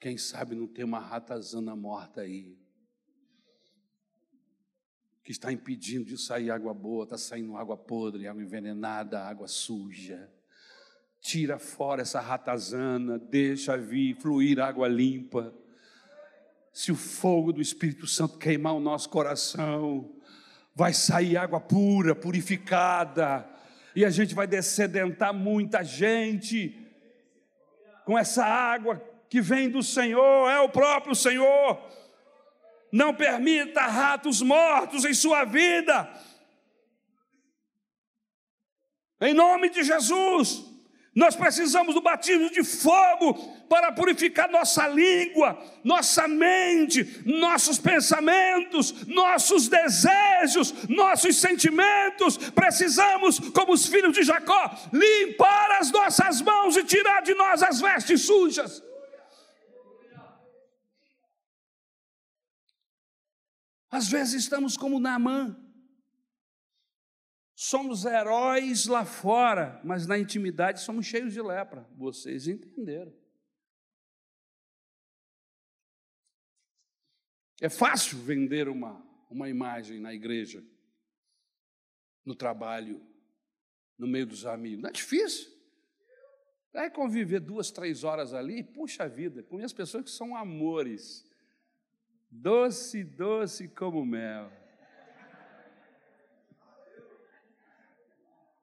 [0.00, 2.58] Quem sabe não tem uma ratazana morta aí,
[5.22, 10.28] que está impedindo de sair água boa, está saindo água podre, água envenenada, água suja.
[11.20, 15.54] Tira fora essa ratazana, deixa vir fluir água limpa.
[16.72, 20.20] Se o fogo do Espírito Santo queimar o nosso coração,
[20.74, 23.48] vai sair água pura, purificada,
[23.94, 26.78] e a gente vai descedentar muita gente
[28.04, 31.80] com essa água que vem do Senhor, é o próprio Senhor.
[32.92, 36.08] Não permita ratos mortos em sua vida.
[39.20, 40.71] Em nome de Jesus.
[41.14, 43.34] Nós precisamos do batismo de fogo
[43.68, 52.38] para purificar nossa língua, nossa mente, nossos pensamentos, nossos desejos, nossos sentimentos.
[52.38, 57.78] Precisamos, como os filhos de Jacó, limpar as nossas mãos e tirar de nós as
[57.78, 58.82] vestes sujas.
[63.90, 65.61] Às vezes estamos como Naamã.
[67.64, 71.88] Somos heróis lá fora, mas na intimidade somos cheios de lepra.
[71.96, 73.14] Vocês entenderam.
[77.60, 79.00] É fácil vender uma,
[79.30, 80.60] uma imagem na igreja,
[82.24, 83.00] no trabalho,
[83.96, 84.82] no meio dos amigos.
[84.82, 85.48] Não é difícil.
[86.74, 91.24] É conviver duas, três horas ali, puxa vida, as pessoas que são amores,
[92.28, 94.61] doce, doce como mel.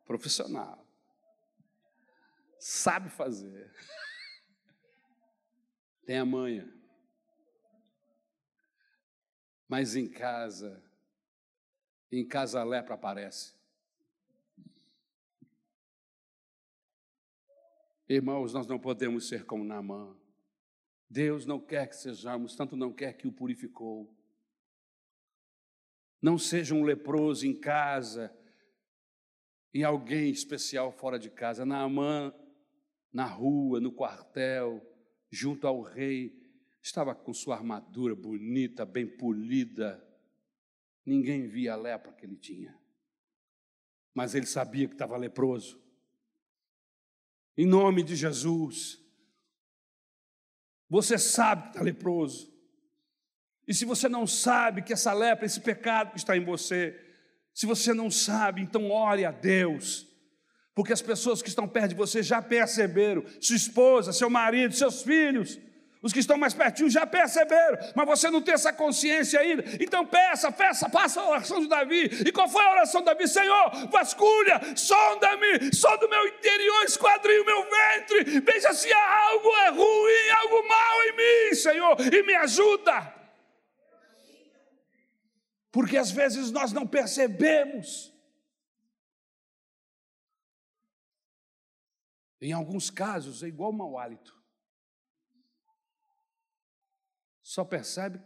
[0.10, 0.84] Profissional.
[2.58, 3.72] Sabe fazer.
[6.04, 6.68] Tem a manha.
[9.68, 10.84] Mas em casa,
[12.12, 13.54] em casa a lepra aparece.
[18.08, 20.18] Irmãos, nós não podemos ser como Naamã.
[21.08, 24.12] Deus não quer que sejamos, tanto não quer que o purificou.
[26.20, 28.36] Não seja um leproso em casa,
[29.74, 31.66] em alguém especial fora de casa.
[31.66, 32.34] Naamã,
[33.12, 34.82] na rua, no quartel,
[35.30, 36.34] junto ao rei,
[36.82, 40.04] estava com sua armadura bonita, bem polida.
[41.06, 42.78] Ninguém via a lepra que ele tinha.
[44.14, 45.82] Mas ele sabia que estava leproso.
[47.58, 49.00] Em nome de Jesus,
[50.90, 52.50] você sabe que está leproso.
[53.68, 57.09] E se você não sabe que essa lepra, esse pecado que está em você,
[57.54, 60.08] se você não sabe, então ore a Deus,
[60.74, 65.02] porque as pessoas que estão perto de você já perceberam, sua esposa, seu marido, seus
[65.04, 65.60] filhos,
[66.02, 69.66] os que estão mais pertinho já perceberam, mas você não tem essa consciência ainda.
[69.82, 72.10] Então peça, peça, faça a oração de Davi.
[72.26, 73.28] E qual foi a oração de Davi?
[73.28, 79.50] Senhor, vasculha, sonda-me, sonda o meu interior, esquadrinha o meu ventre, veja se há algo
[79.66, 83.19] é ruim, algo mal em mim, Senhor, e me ajuda
[85.72, 88.14] porque às vezes nós não percebemos.
[92.42, 94.38] Em alguns casos é igual mau hálito.
[97.42, 98.22] Só percebe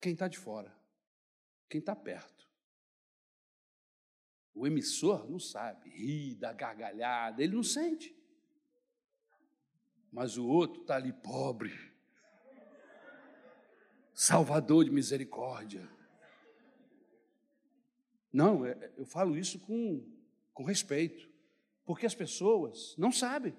[0.00, 0.74] quem está de fora,
[1.68, 2.48] quem está perto.
[4.54, 8.16] O emissor não sabe, ri, gargalhada, ele não sente.
[10.12, 11.72] mas o outro está ali pobre,
[14.12, 15.99] salvador de misericórdia.
[18.32, 20.06] Não, é, eu falo isso com,
[20.52, 21.28] com respeito,
[21.84, 23.54] porque as pessoas não sabem.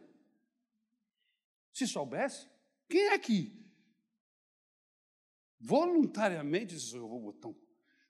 [1.74, 2.48] Se soubesse,
[2.90, 3.62] quem é que
[5.60, 7.54] voluntariamente diz: Eu vou botar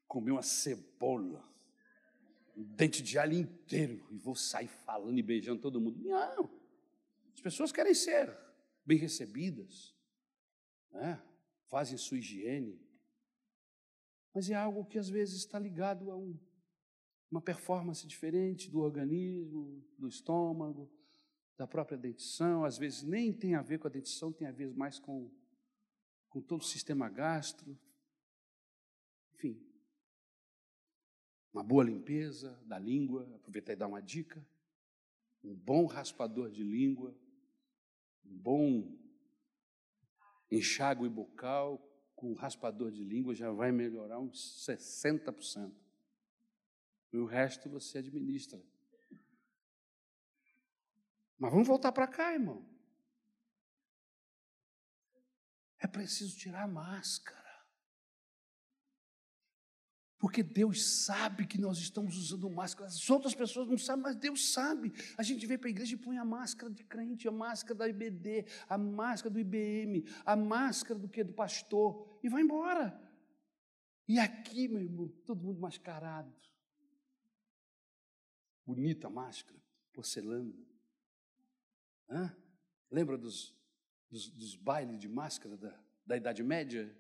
[0.08, 1.48] comer uma cebola,
[2.56, 6.00] um dente de alho inteiro e vou sair falando e beijando todo mundo?
[6.00, 6.62] Não.
[7.34, 8.38] As pessoas querem ser
[8.86, 9.96] bem recebidas,
[10.92, 11.22] né?
[11.68, 12.80] fazem sua higiene,
[14.34, 16.38] mas é algo que às vezes está ligado a um,
[17.32, 20.92] uma performance diferente do organismo, do estômago,
[21.58, 24.76] da própria dentição, às vezes nem tem a ver com a dentição, tem a ver
[24.76, 25.32] mais com,
[26.30, 27.78] com todo o sistema gastro.
[29.34, 29.64] Enfim,
[31.54, 34.46] uma boa limpeza da língua, aproveitar e dar uma dica.
[35.44, 37.16] Um bom raspador de língua,
[38.26, 38.98] um bom
[40.52, 45.72] enxágue bucal com raspador de língua já vai melhorar uns 60%.
[47.12, 48.62] E o resto você administra.
[51.38, 52.66] Mas vamos voltar para cá, irmão.
[55.80, 57.42] É preciso tirar a máscara.
[60.20, 62.88] Porque Deus sabe que nós estamos usando máscara.
[62.88, 64.94] As outras pessoas não sabem, mas Deus sabe.
[65.18, 67.90] A gente vem para a igreja e põe a máscara de crente, a máscara da
[67.90, 71.24] IBD, a máscara do IBM, a máscara do que?
[71.24, 73.02] Do pastor, e vai embora.
[74.08, 76.32] E aqui, meu irmão, todo mundo mascarado.
[78.74, 79.60] Bonita máscara,
[79.92, 80.56] porcelana.
[82.10, 82.34] Hã?
[82.90, 83.54] Lembra dos,
[84.10, 86.96] dos, dos bailes de máscara da, da Idade Média?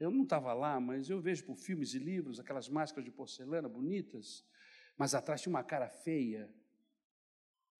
[0.00, 3.68] Eu não estava lá, mas eu vejo por filmes e livros aquelas máscaras de porcelana
[3.68, 4.44] bonitas,
[4.96, 6.52] mas atrás tinha uma cara feia,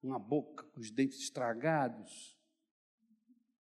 [0.01, 2.39] uma boca com os dentes estragados.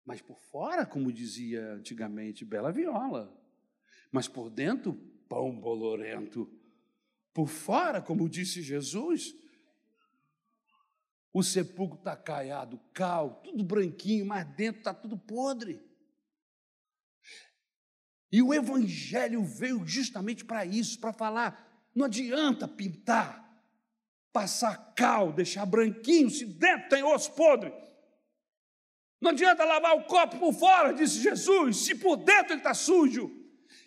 [0.04, 3.32] Mas por fora, como dizia antigamente, bela viola.
[4.10, 4.94] Mas por dentro,
[5.28, 6.52] pão bolorento.
[7.32, 9.40] Por fora, como disse Jesus,
[11.32, 15.82] o sepulcro está caiado, cal, tudo branquinho, mas dentro está tudo podre.
[18.30, 23.62] E o Evangelho veio justamente para isso, para falar: não adianta pintar,
[24.32, 27.72] passar cal, deixar branquinho, se dentro tem osso podre.
[29.20, 33.41] Não adianta lavar o copo por fora, disse Jesus, se por dentro ele está sujo.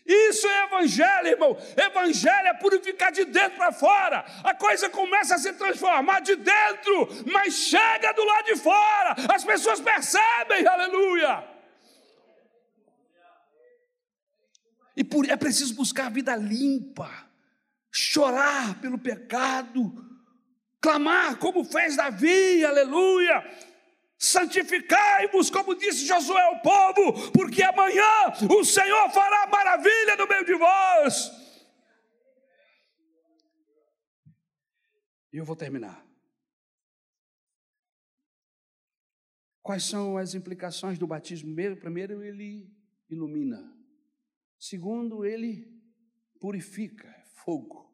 [0.05, 1.57] Isso é evangelho, irmão.
[1.75, 4.23] Evangelho é purificar de dentro para fora.
[4.43, 9.15] A coisa começa a se transformar de dentro, mas chega do lado de fora.
[9.33, 11.43] As pessoas percebem, aleluia.
[14.95, 17.09] E por, é preciso buscar a vida limpa,
[17.91, 19.91] chorar pelo pecado,
[20.79, 23.43] clamar como fez Davi, aleluia
[24.17, 30.55] Santificai-vos, como disse Josué ao povo, porque amanhã o Senhor fará maravilha no meio de
[30.55, 31.31] vós.
[35.33, 36.05] E eu vou terminar.
[39.61, 41.53] Quais são as implicações do batismo?
[41.79, 42.71] Primeiro, ele
[43.09, 43.75] ilumina.
[44.57, 45.67] Segundo, ele
[46.39, 47.93] purifica, é fogo.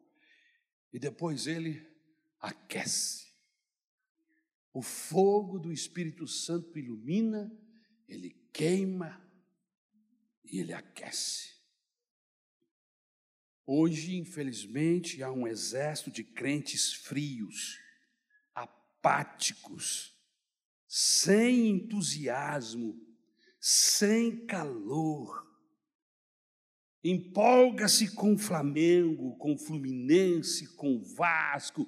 [0.92, 1.84] E depois ele
[2.38, 3.31] aquece.
[4.72, 7.52] O fogo do Espírito Santo ilumina,
[8.08, 9.22] ele queima
[10.44, 11.52] e ele aquece.
[13.66, 17.78] Hoje, infelizmente, há um exército de crentes frios,
[18.54, 20.16] apáticos,
[20.88, 22.98] sem entusiasmo,
[23.60, 25.46] sem calor.
[27.04, 31.86] Empolga-se com o Flamengo, com o Fluminense, com o Vasco,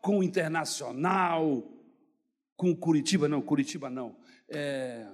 [0.00, 1.81] com o Internacional,
[2.56, 4.16] com Curitiba, não, Curitiba não.
[4.48, 5.06] É,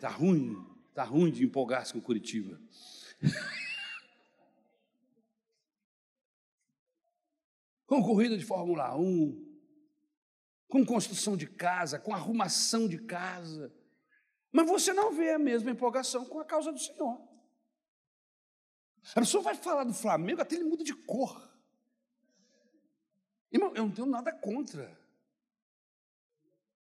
[0.00, 0.56] tá ruim,
[0.94, 2.60] tá ruim de empolgar-se com Curitiba.
[7.86, 9.46] com corrida de Fórmula 1,
[10.68, 13.72] com construção de casa, com arrumação de casa.
[14.52, 17.20] Mas você não vê a mesma empolgação com a causa do Senhor.
[19.14, 21.46] A pessoa vai falar do Flamengo, até ele muda de cor.
[23.52, 25.05] Irmão, eu não tenho nada contra.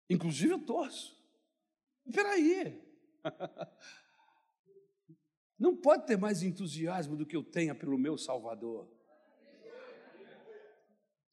[0.10, 1.18] Inclusive eu torço.
[2.05, 2.82] Espera aí.
[5.60, 8.89] Não pode ter mais entusiasmo do que eu tenha pelo meu Salvador.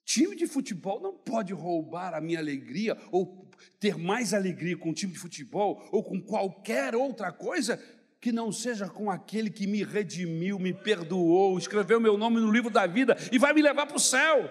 [0.05, 3.51] Time de futebol não pode roubar a minha alegria ou
[3.81, 7.77] ter mais alegria com o time de futebol ou com qualquer outra coisa
[8.21, 12.71] que não seja com aquele que me redimiu, me perdoou, escreveu meu nome no livro
[12.71, 14.49] da vida e vai me levar para o céu.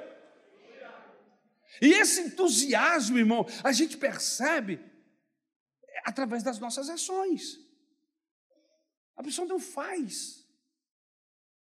[1.82, 4.80] E esse entusiasmo, irmão, a gente percebe,
[6.06, 7.60] através das nossas ações.
[9.16, 10.46] A pessoa não faz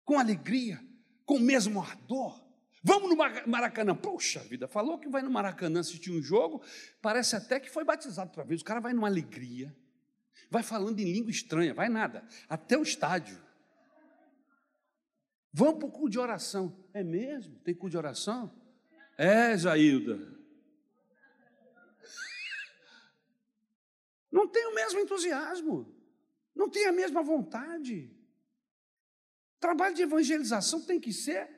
[0.04, 0.80] com alegria,
[1.26, 2.48] com o mesmo ardor.
[2.84, 3.16] Vamos no
[3.48, 3.96] Maracanã.
[3.96, 6.62] Puxa vida, falou que vai no Maracanã assistir um jogo,
[7.02, 8.62] parece até que foi batizado outra vez.
[8.62, 9.76] O cara vai numa alegria,
[10.50, 13.40] vai falando em língua estranha, vai nada, até o estádio.
[15.52, 16.88] Vamos para o culto de oração.
[16.94, 17.60] É mesmo?
[17.60, 18.56] Tem culto de oração?
[19.20, 20.18] É, Jailda.
[24.32, 25.94] Não tem o mesmo entusiasmo,
[26.56, 28.16] não tem a mesma vontade.
[29.60, 31.50] Trabalho de evangelização tem que ser.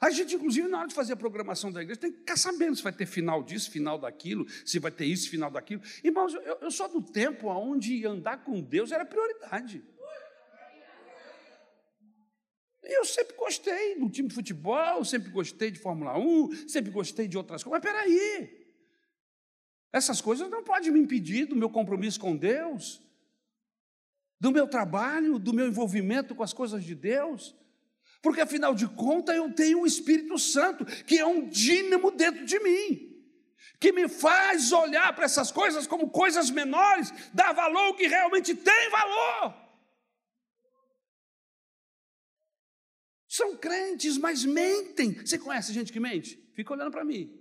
[0.00, 2.76] A gente, inclusive, na hora de fazer a programação da igreja, tem que ficar sabendo
[2.76, 5.82] se vai ter final disso, final daquilo, se vai ter isso, final daquilo.
[6.04, 9.84] Irmãos, eu, eu sou do tempo onde andar com Deus era prioridade.
[12.86, 17.36] Eu sempre gostei do time de futebol, sempre gostei de Fórmula 1, sempre gostei de
[17.36, 17.82] outras coisas.
[17.82, 18.66] Mas peraí,
[19.92, 23.02] essas coisas não podem me impedir do meu compromisso com Deus,
[24.38, 27.56] do meu trabalho, do meu envolvimento com as coisas de Deus,
[28.22, 32.58] porque afinal de contas eu tenho o Espírito Santo, que é um dínamo dentro de
[32.60, 33.16] mim,
[33.80, 38.54] que me faz olhar para essas coisas como coisas menores, dar valor ao que realmente
[38.54, 39.65] tem valor.
[43.36, 45.12] São crentes, mas mentem.
[45.12, 46.36] Você conhece gente que mente?
[46.54, 47.38] Fica olhando para mim.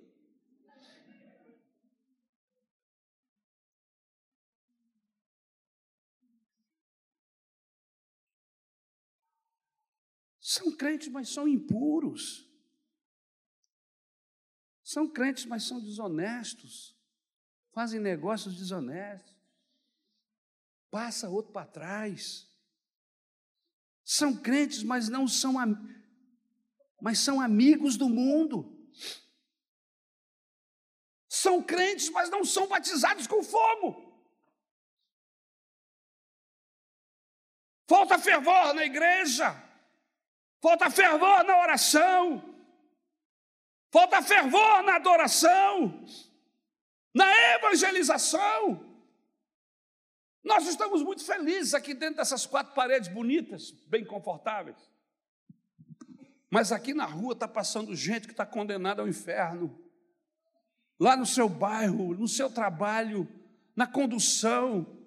[10.42, 12.46] São crentes, mas são impuros.
[14.84, 16.94] São crentes, mas são desonestos.
[17.72, 19.34] Fazem negócios desonestos.
[20.92, 22.54] Passa outro para trás.
[24.06, 25.56] São crentes, mas não são
[27.02, 28.72] mas são amigos do mundo.
[31.28, 34.06] São crentes, mas não são batizados com fogo.
[37.88, 39.62] Falta fervor na igreja.
[40.62, 42.42] Falta fervor na oração.
[43.92, 46.06] Falta fervor na adoração.
[47.14, 48.95] Na evangelização.
[50.46, 54.78] Nós estamos muito felizes aqui dentro dessas quatro paredes bonitas, bem confortáveis.
[56.52, 59.76] Mas aqui na rua está passando gente que está condenada ao inferno.
[61.00, 63.28] Lá no seu bairro, no seu trabalho,
[63.76, 65.00] na condução,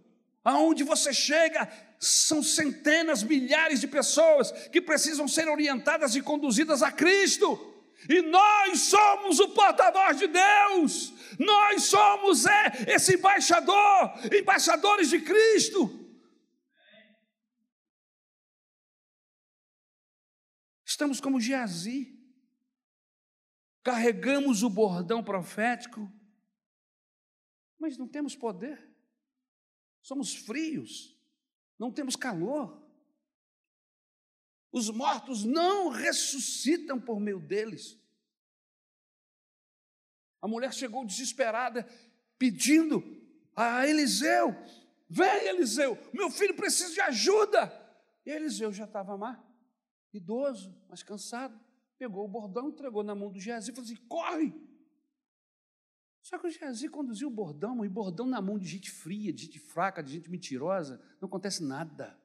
[0.44, 1.70] aonde você chega,
[2.00, 7.77] são centenas, milhares de pessoas que precisam ser orientadas e conduzidas a Cristo.
[8.06, 15.98] E nós somos o portador de Deus, nós somos é, esse embaixador, embaixadores de Cristo.
[20.84, 22.18] Estamos como Geazi,
[23.82, 26.12] carregamos o bordão profético,
[27.78, 28.94] mas não temos poder,
[30.02, 31.16] somos frios,
[31.78, 32.87] não temos calor.
[34.78, 37.98] Os mortos não ressuscitam por meio deles.
[40.40, 41.84] A mulher chegou desesperada,
[42.38, 43.02] pedindo
[43.56, 44.54] a Eliseu:
[45.08, 47.72] Vem, Eliseu, meu filho precisa de ajuda.
[48.24, 49.44] E Eliseu já estava lá,
[50.14, 51.58] idoso, mas cansado.
[51.98, 54.54] Pegou o bordão, entregou na mão do Geazi e falou assim: Corre!
[56.22, 59.46] Só que o Geazi conduziu o bordão, e bordão na mão de gente fria, de
[59.46, 62.16] gente fraca, de gente mentirosa, não acontece nada.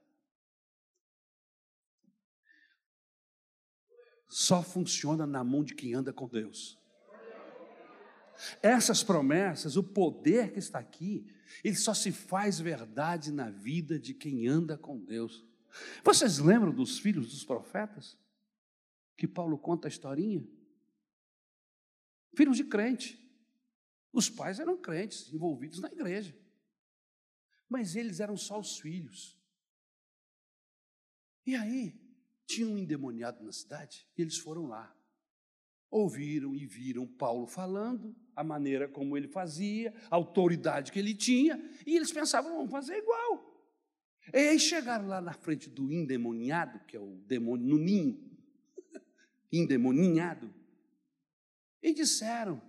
[4.33, 6.81] Só funciona na mão de quem anda com Deus.
[8.63, 11.31] Essas promessas, o poder que está aqui,
[11.63, 15.45] ele só se faz verdade na vida de quem anda com Deus.
[16.03, 18.17] Vocês lembram dos filhos dos profetas?
[19.15, 20.43] Que Paulo conta a historinha?
[22.35, 23.19] Filhos de crente.
[24.11, 26.35] Os pais eram crentes, envolvidos na igreja.
[27.69, 29.37] Mas eles eram só os filhos.
[31.45, 32.02] E aí,
[32.53, 34.95] tinha um endemoniado na cidade e eles foram lá.
[35.89, 41.57] Ouviram e viram Paulo falando, a maneira como ele fazia, a autoridade que ele tinha,
[41.85, 43.53] e eles pensavam, vamos fazer igual.
[44.33, 48.31] E aí chegaram lá na frente do endemoniado, que é o demônio no ninho,
[49.51, 50.53] endemoninhado,
[51.81, 52.61] e disseram,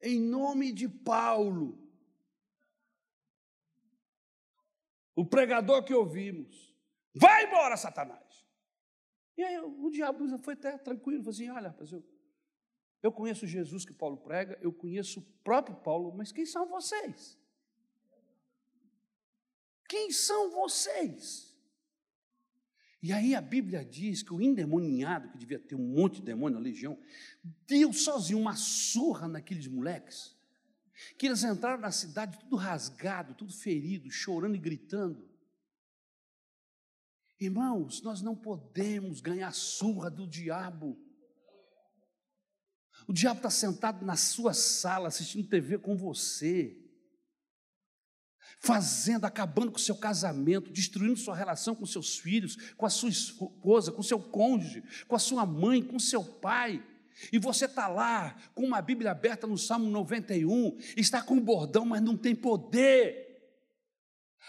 [0.00, 1.76] em nome de Paulo,
[5.16, 6.67] o pregador que ouvimos,
[7.18, 8.46] Vai embora, Satanás.
[9.36, 12.04] E aí o diabo foi até tranquilo, falou assim: olha, rapaz, eu,
[13.02, 17.38] eu conheço Jesus que Paulo prega, eu conheço o próprio Paulo, mas quem são vocês?
[19.88, 21.48] Quem são vocês?
[23.02, 26.58] E aí a Bíblia diz que o endemoniado, que devia ter um monte de demônio,
[26.58, 26.98] a legião,
[27.66, 30.36] deu sozinho uma surra naqueles moleques.
[31.16, 35.27] que eles entraram na cidade tudo rasgado, tudo ferido, chorando e gritando.
[37.40, 40.98] Irmãos, nós não podemos ganhar surra do diabo.
[43.06, 46.76] O diabo está sentado na sua sala assistindo TV com você,
[48.60, 53.08] fazendo, acabando com o seu casamento, destruindo sua relação com seus filhos, com a sua
[53.08, 56.84] esposa, com seu cônjuge, com a sua mãe, com seu pai.
[57.32, 61.84] E você está lá com uma Bíblia aberta no Salmo 91, está com um bordão,
[61.84, 63.27] mas não tem poder.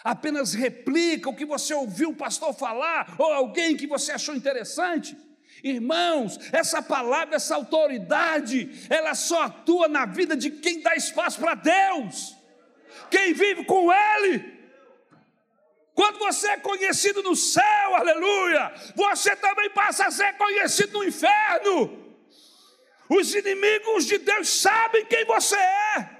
[0.03, 5.17] Apenas replica o que você ouviu o pastor falar, ou alguém que você achou interessante.
[5.63, 11.55] Irmãos, essa palavra, essa autoridade, ela só atua na vida de quem dá espaço para
[11.55, 12.35] Deus,
[13.09, 14.57] quem vive com Ele.
[15.93, 22.15] Quando você é conhecido no céu, aleluia, você também passa a ser conhecido no inferno.
[23.09, 26.18] Os inimigos de Deus sabem quem você é.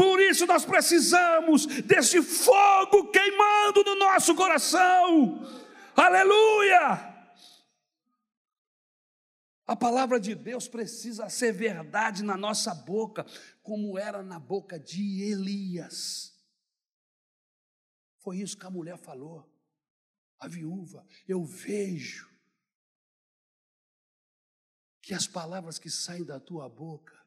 [0.00, 5.42] Por isso nós precisamos desse fogo queimando no nosso coração.
[5.94, 7.34] Aleluia!
[9.66, 13.26] A palavra de Deus precisa ser verdade na nossa boca,
[13.62, 16.34] como era na boca de Elias.
[18.20, 19.46] Foi isso que a mulher falou.
[20.38, 22.26] A viúva, eu vejo
[25.02, 27.19] que as palavras que saem da tua boca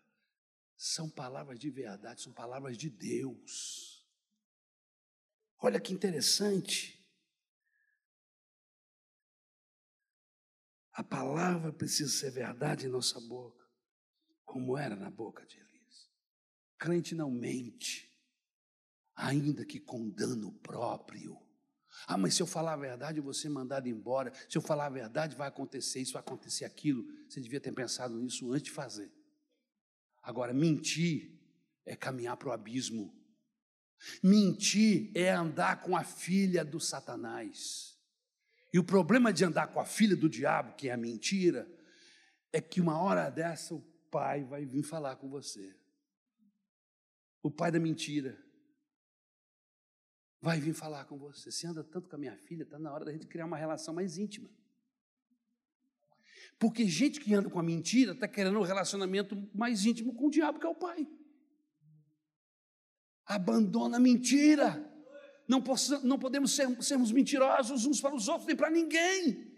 [0.86, 4.06] são palavras de verdade, são palavras de Deus.
[5.58, 7.02] Olha que interessante.
[10.92, 13.66] A palavra precisa ser verdade em nossa boca,
[14.44, 16.12] como era na boca de Elias.
[16.78, 18.12] Crente não mente,
[19.16, 21.42] ainda que com dano próprio.
[22.06, 24.34] Ah, mas se eu falar a verdade, eu vou ser mandado embora.
[24.50, 27.06] Se eu falar a verdade, vai acontecer isso, vai acontecer aquilo.
[27.30, 29.23] Você devia ter pensado nisso antes de fazer.
[30.24, 31.38] Agora, mentir
[31.86, 33.14] é caminhar para o abismo.
[34.24, 38.00] Mentir é andar com a filha do Satanás.
[38.74, 41.70] E o problema de andar com a filha do diabo, que é a mentira,
[42.52, 45.76] é que uma hora dessa o pai vai vir falar com você.
[47.42, 48.42] O pai da mentira
[50.42, 51.52] vai vir falar com você.
[51.52, 53.94] Você anda tanto com a minha filha, está na hora da gente criar uma relação
[53.94, 54.50] mais íntima.
[56.60, 60.32] Porque gente que anda com a mentira está querendo um relacionamento mais íntimo com o
[60.32, 61.08] diabo, que é o pai.
[63.26, 64.90] Abandona a mentira.
[65.48, 65.64] Não,
[66.04, 69.52] não podemos ser, sermos mentirosos uns para os outros, nem para ninguém.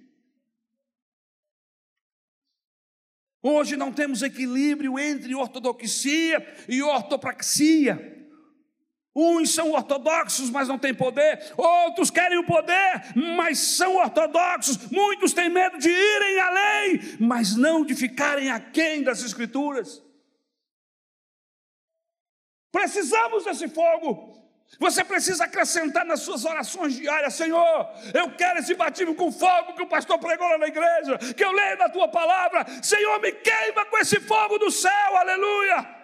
[3.47, 8.14] Hoje não temos equilíbrio entre ortodoxia e ortopraxia.
[9.15, 11.53] Uns são ortodoxos, mas não têm poder.
[11.55, 14.89] Outros querem o poder, mas são ortodoxos.
[14.91, 20.03] Muitos têm medo de irem além, mas não de ficarem aquém das Escrituras.
[22.73, 24.35] Precisamos desse fogo.
[24.79, 29.83] Você precisa acrescentar nas suas orações diárias, Senhor, eu quero esse batismo com fogo que
[29.83, 32.65] o pastor pregou lá na igreja, que eu leio na tua palavra.
[32.81, 35.94] Senhor, me queima com esse fogo do céu, aleluia.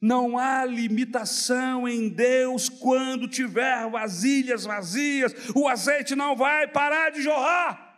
[0.00, 7.20] Não há limitação em Deus quando tiver vasilhas vazias, o azeite não vai parar de
[7.20, 7.88] jorrar.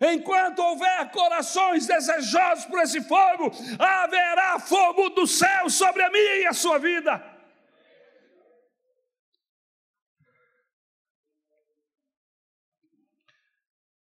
[0.00, 6.46] Enquanto houver corações desejosos por esse fogo, haverá fogo do céu sobre a minha e
[6.46, 7.34] a sua vida.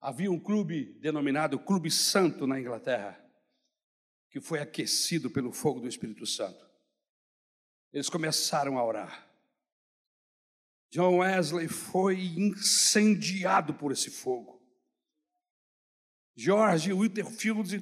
[0.01, 3.20] Havia um clube denominado Clube Santo na Inglaterra,
[4.30, 6.65] que foi aquecido pelo fogo do Espírito Santo.
[7.91, 9.28] Eles começaram a orar.
[10.89, 14.57] John Wesley foi incendiado por esse fogo.
[16.36, 17.80] George Whitfield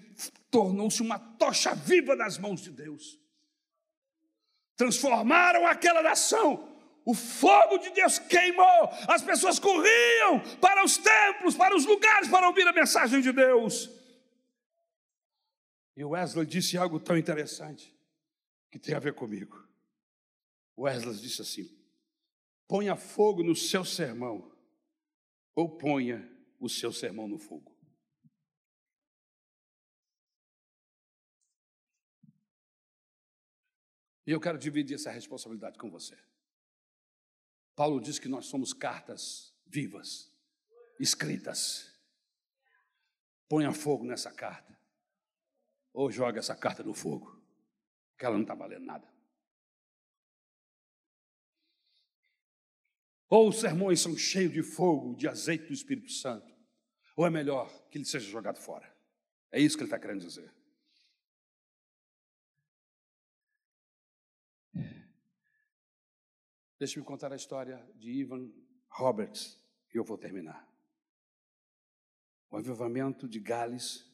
[0.50, 3.20] tornou-se uma tocha viva nas mãos de Deus.
[4.78, 6.74] Transformaram aquela nação.
[7.06, 8.90] O fogo de Deus queimou.
[9.08, 13.90] As pessoas corriam para os templos, para os lugares para ouvir a mensagem de Deus.
[15.96, 17.96] E Wesley disse algo tão interessante
[18.70, 19.66] que tem a ver comigo.
[20.78, 21.70] Wesley disse assim:
[22.68, 24.52] ponha fogo no seu sermão,
[25.56, 26.30] ou ponha
[26.60, 27.74] o seu sermão no fogo.
[34.28, 36.18] E eu quero dividir essa responsabilidade com você.
[37.76, 40.32] Paulo diz que nós somos cartas vivas,
[41.00, 41.94] escritas.
[43.48, 44.75] Ponha fogo nessa carta
[45.96, 47.42] ou joga essa carta no fogo,
[48.18, 49.10] que ela não está valendo nada.
[53.30, 56.54] Ou os sermões são cheios de fogo, de azeite do Espírito Santo,
[57.16, 58.94] ou é melhor que ele seja jogado fora.
[59.52, 60.54] É isso que ele está querendo dizer.
[66.78, 68.52] Deixe-me contar a história de Ivan
[68.90, 69.58] Roberts
[69.94, 70.70] e eu vou terminar.
[72.52, 74.14] O avivamento de Gales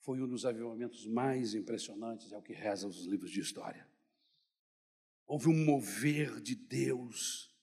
[0.00, 3.86] foi um dos avivamentos mais impressionantes, é o que reza os livros de história.
[5.26, 7.54] Houve um mover de Deus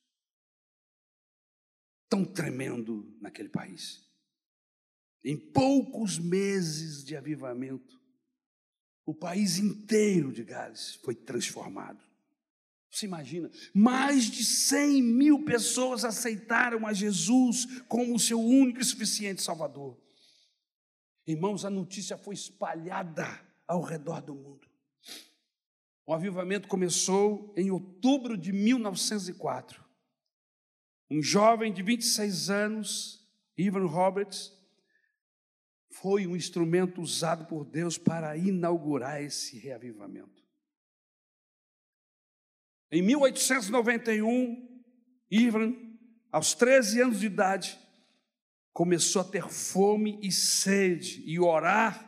[2.09, 4.05] tão tremendo naquele país.
[5.23, 7.99] Em poucos meses de avivamento,
[9.05, 12.05] o país inteiro de Gales foi transformado.
[12.89, 13.51] Você imagina?
[13.73, 19.97] Mais de 100 mil pessoas aceitaram a Jesus como o seu único e suficiente Salvador.
[21.27, 23.27] Irmãos, a notícia foi espalhada
[23.67, 24.65] ao redor do mundo.
[26.05, 29.83] O avivamento começou em outubro de 1904.
[31.11, 34.53] Um jovem de 26 anos, Ivan Roberts,
[35.89, 40.45] foi um instrumento usado por Deus para inaugurar esse reavivamento.
[42.89, 44.81] Em 1891,
[45.29, 45.75] Ivan,
[46.31, 47.77] aos 13 anos de idade,
[48.77, 51.99] começou a ter fome e sede e orar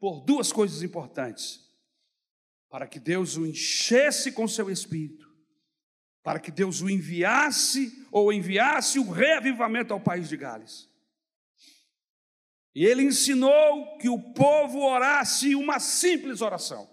[0.00, 1.60] por duas coisas importantes:
[2.68, 5.32] para que Deus o enchesse com seu espírito,
[6.24, 10.88] para que Deus o enviasse ou enviasse o reavivamento ao país de Gales.
[12.74, 16.90] E ele ensinou que o povo orasse uma simples oração.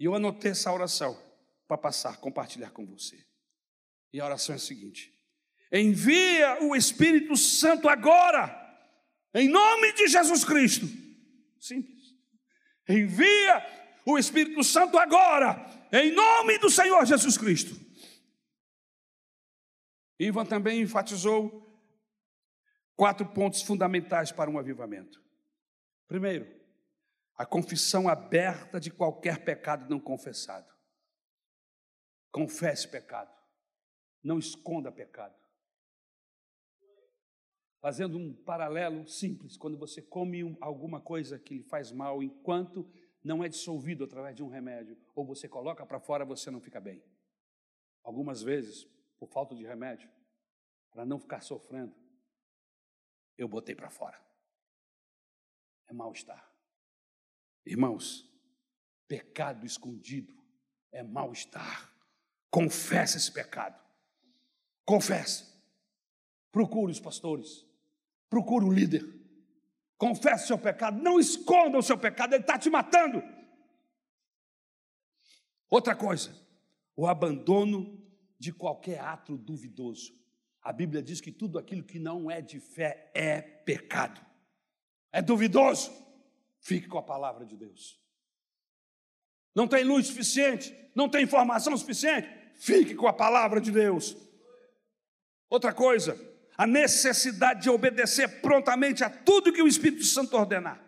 [0.00, 1.22] E eu anotei essa oração
[1.68, 3.22] para passar, compartilhar com você.
[4.14, 5.12] E a oração é a seguinte:
[5.70, 8.61] envia o Espírito Santo agora
[9.34, 10.86] em nome de Jesus Cristo.
[11.58, 12.14] Simples.
[12.88, 13.66] Envia
[14.04, 17.74] o Espírito Santo agora, em nome do Senhor Jesus Cristo.
[20.18, 21.62] Ivan também enfatizou
[22.94, 25.22] quatro pontos fundamentais para um avivamento.
[26.06, 26.46] Primeiro,
[27.36, 30.70] a confissão aberta de qualquer pecado não confessado.
[32.30, 33.32] Confesse pecado,
[34.22, 35.41] não esconda pecado
[37.82, 42.88] fazendo um paralelo simples, quando você come um, alguma coisa que lhe faz mal, enquanto
[43.24, 46.80] não é dissolvido através de um remédio, ou você coloca para fora, você não fica
[46.80, 47.02] bem.
[48.04, 48.84] Algumas vezes,
[49.18, 50.08] por falta de remédio,
[50.92, 51.92] para não ficar sofrendo,
[53.36, 54.20] eu botei para fora.
[55.88, 56.52] É mal-estar.
[57.66, 58.30] Irmãos,
[59.08, 60.40] pecado escondido
[60.92, 61.92] é mal-estar.
[62.48, 63.82] Confesse esse pecado.
[64.84, 65.52] Confesse.
[66.52, 67.71] Procure os pastores
[68.32, 69.06] procura um líder.
[69.98, 73.22] Confesse seu pecado, não esconda o seu pecado, ele está te matando.
[75.68, 76.34] Outra coisa,
[76.96, 78.02] o abandono
[78.38, 80.14] de qualquer ato duvidoso.
[80.62, 84.24] A Bíblia diz que tudo aquilo que não é de fé é pecado,
[85.12, 85.92] é duvidoso.
[86.58, 88.00] Fique com a palavra de Deus.
[89.54, 94.16] Não tem luz suficiente, não tem informação suficiente, fique com a palavra de Deus.
[95.50, 100.80] Outra coisa, a necessidade de obedecer prontamente a tudo que o Espírito Santo ordenar.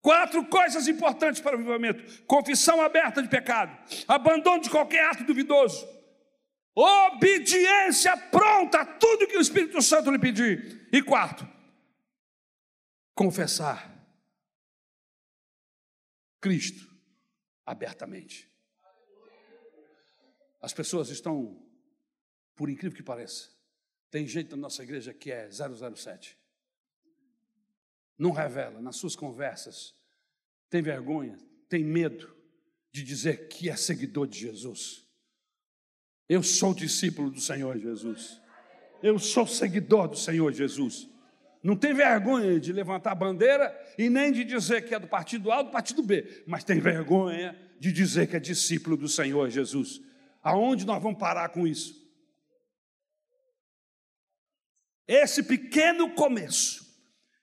[0.00, 3.76] Quatro coisas importantes para o avivamento: confissão aberta de pecado,
[4.06, 5.88] abandono de qualquer ato duvidoso,
[6.74, 10.88] obediência pronta a tudo que o Espírito Santo lhe pedir.
[10.92, 11.48] E quarto,
[13.14, 13.94] confessar
[16.40, 16.92] Cristo
[17.64, 18.52] abertamente.
[20.60, 21.62] As pessoas estão,
[22.54, 23.53] por incrível que pareça,
[24.14, 26.38] tem gente na nossa igreja que é 007.
[28.16, 29.92] Não revela nas suas conversas,
[30.70, 31.36] tem vergonha,
[31.68, 32.32] tem medo
[32.92, 35.04] de dizer que é seguidor de Jesus.
[36.28, 38.40] Eu sou discípulo do Senhor Jesus.
[39.02, 41.08] Eu sou seguidor do Senhor Jesus.
[41.60, 45.50] Não tem vergonha de levantar a bandeira e nem de dizer que é do partido
[45.50, 49.50] A ou do partido B, mas tem vergonha de dizer que é discípulo do Senhor
[49.50, 50.00] Jesus.
[50.40, 52.03] Aonde nós vamos parar com isso?
[55.06, 56.84] Esse pequeno começo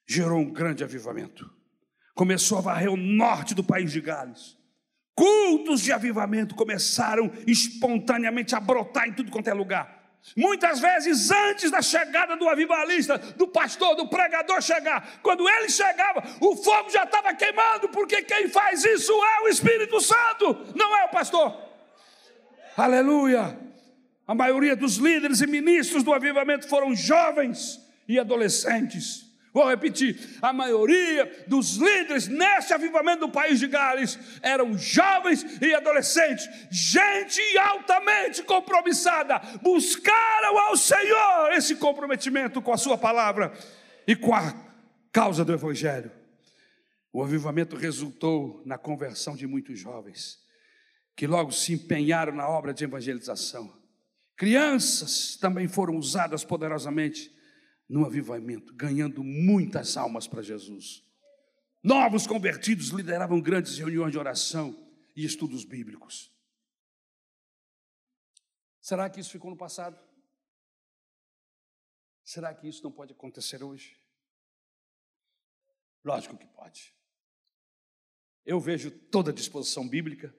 [0.07, 1.49] gerou um grande avivamento.
[2.15, 4.57] Começou a varrer o norte do país de Gales.
[5.15, 10.01] Cultos de avivamento começaram espontaneamente a brotar em tudo quanto é lugar.
[10.35, 16.23] Muitas vezes antes da chegada do avivalista, do pastor, do pregador chegar, quando ele chegava,
[16.39, 21.05] o fogo já estava queimando, porque quem faz isso é o Espírito Santo, não é
[21.05, 21.57] o pastor.
[22.77, 23.70] Aleluia!
[24.27, 29.31] A maioria dos líderes e ministros do avivamento foram jovens e adolescentes.
[29.53, 35.73] Vou repetir: a maioria dos líderes neste avivamento do país de Gales eram jovens e
[35.73, 43.51] adolescentes, gente altamente compromissada, buscaram ao Senhor esse comprometimento com a Sua palavra
[44.07, 44.53] e com a
[45.11, 46.11] causa do Evangelho.
[47.11, 50.39] O avivamento resultou na conversão de muitos jovens
[51.13, 53.80] que logo se empenharam na obra de evangelização.
[54.41, 57.31] Crianças também foram usadas poderosamente
[57.87, 61.05] no avivamento, ganhando muitas almas para Jesus.
[61.83, 64.75] Novos convertidos lideravam grandes reuniões de oração
[65.15, 66.35] e estudos bíblicos.
[68.81, 69.95] Será que isso ficou no passado?
[72.23, 73.95] Será que isso não pode acontecer hoje?
[76.03, 76.95] Lógico que pode.
[78.43, 80.35] Eu vejo toda a disposição bíblica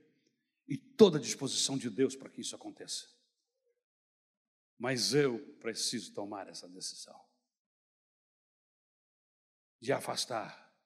[0.67, 3.12] e toda a disposição de Deus para que isso aconteça.
[4.83, 7.17] Mas eu preciso tomar essa decisão
[9.81, 10.77] de afastar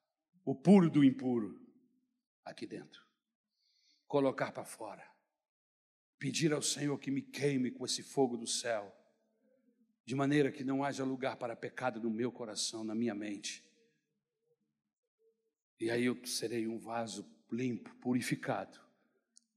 [0.45, 1.67] o puro do impuro
[2.45, 3.03] aqui dentro,
[4.07, 5.03] colocar para fora,
[6.19, 8.95] pedir ao Senhor que me queime com esse fogo do céu,
[10.05, 13.65] de maneira que não haja lugar para pecado no meu coração, na minha mente.
[15.81, 18.79] E aí eu serei um vaso limpo, purificado,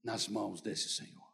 [0.02, 1.29] nas mãos desse Senhor.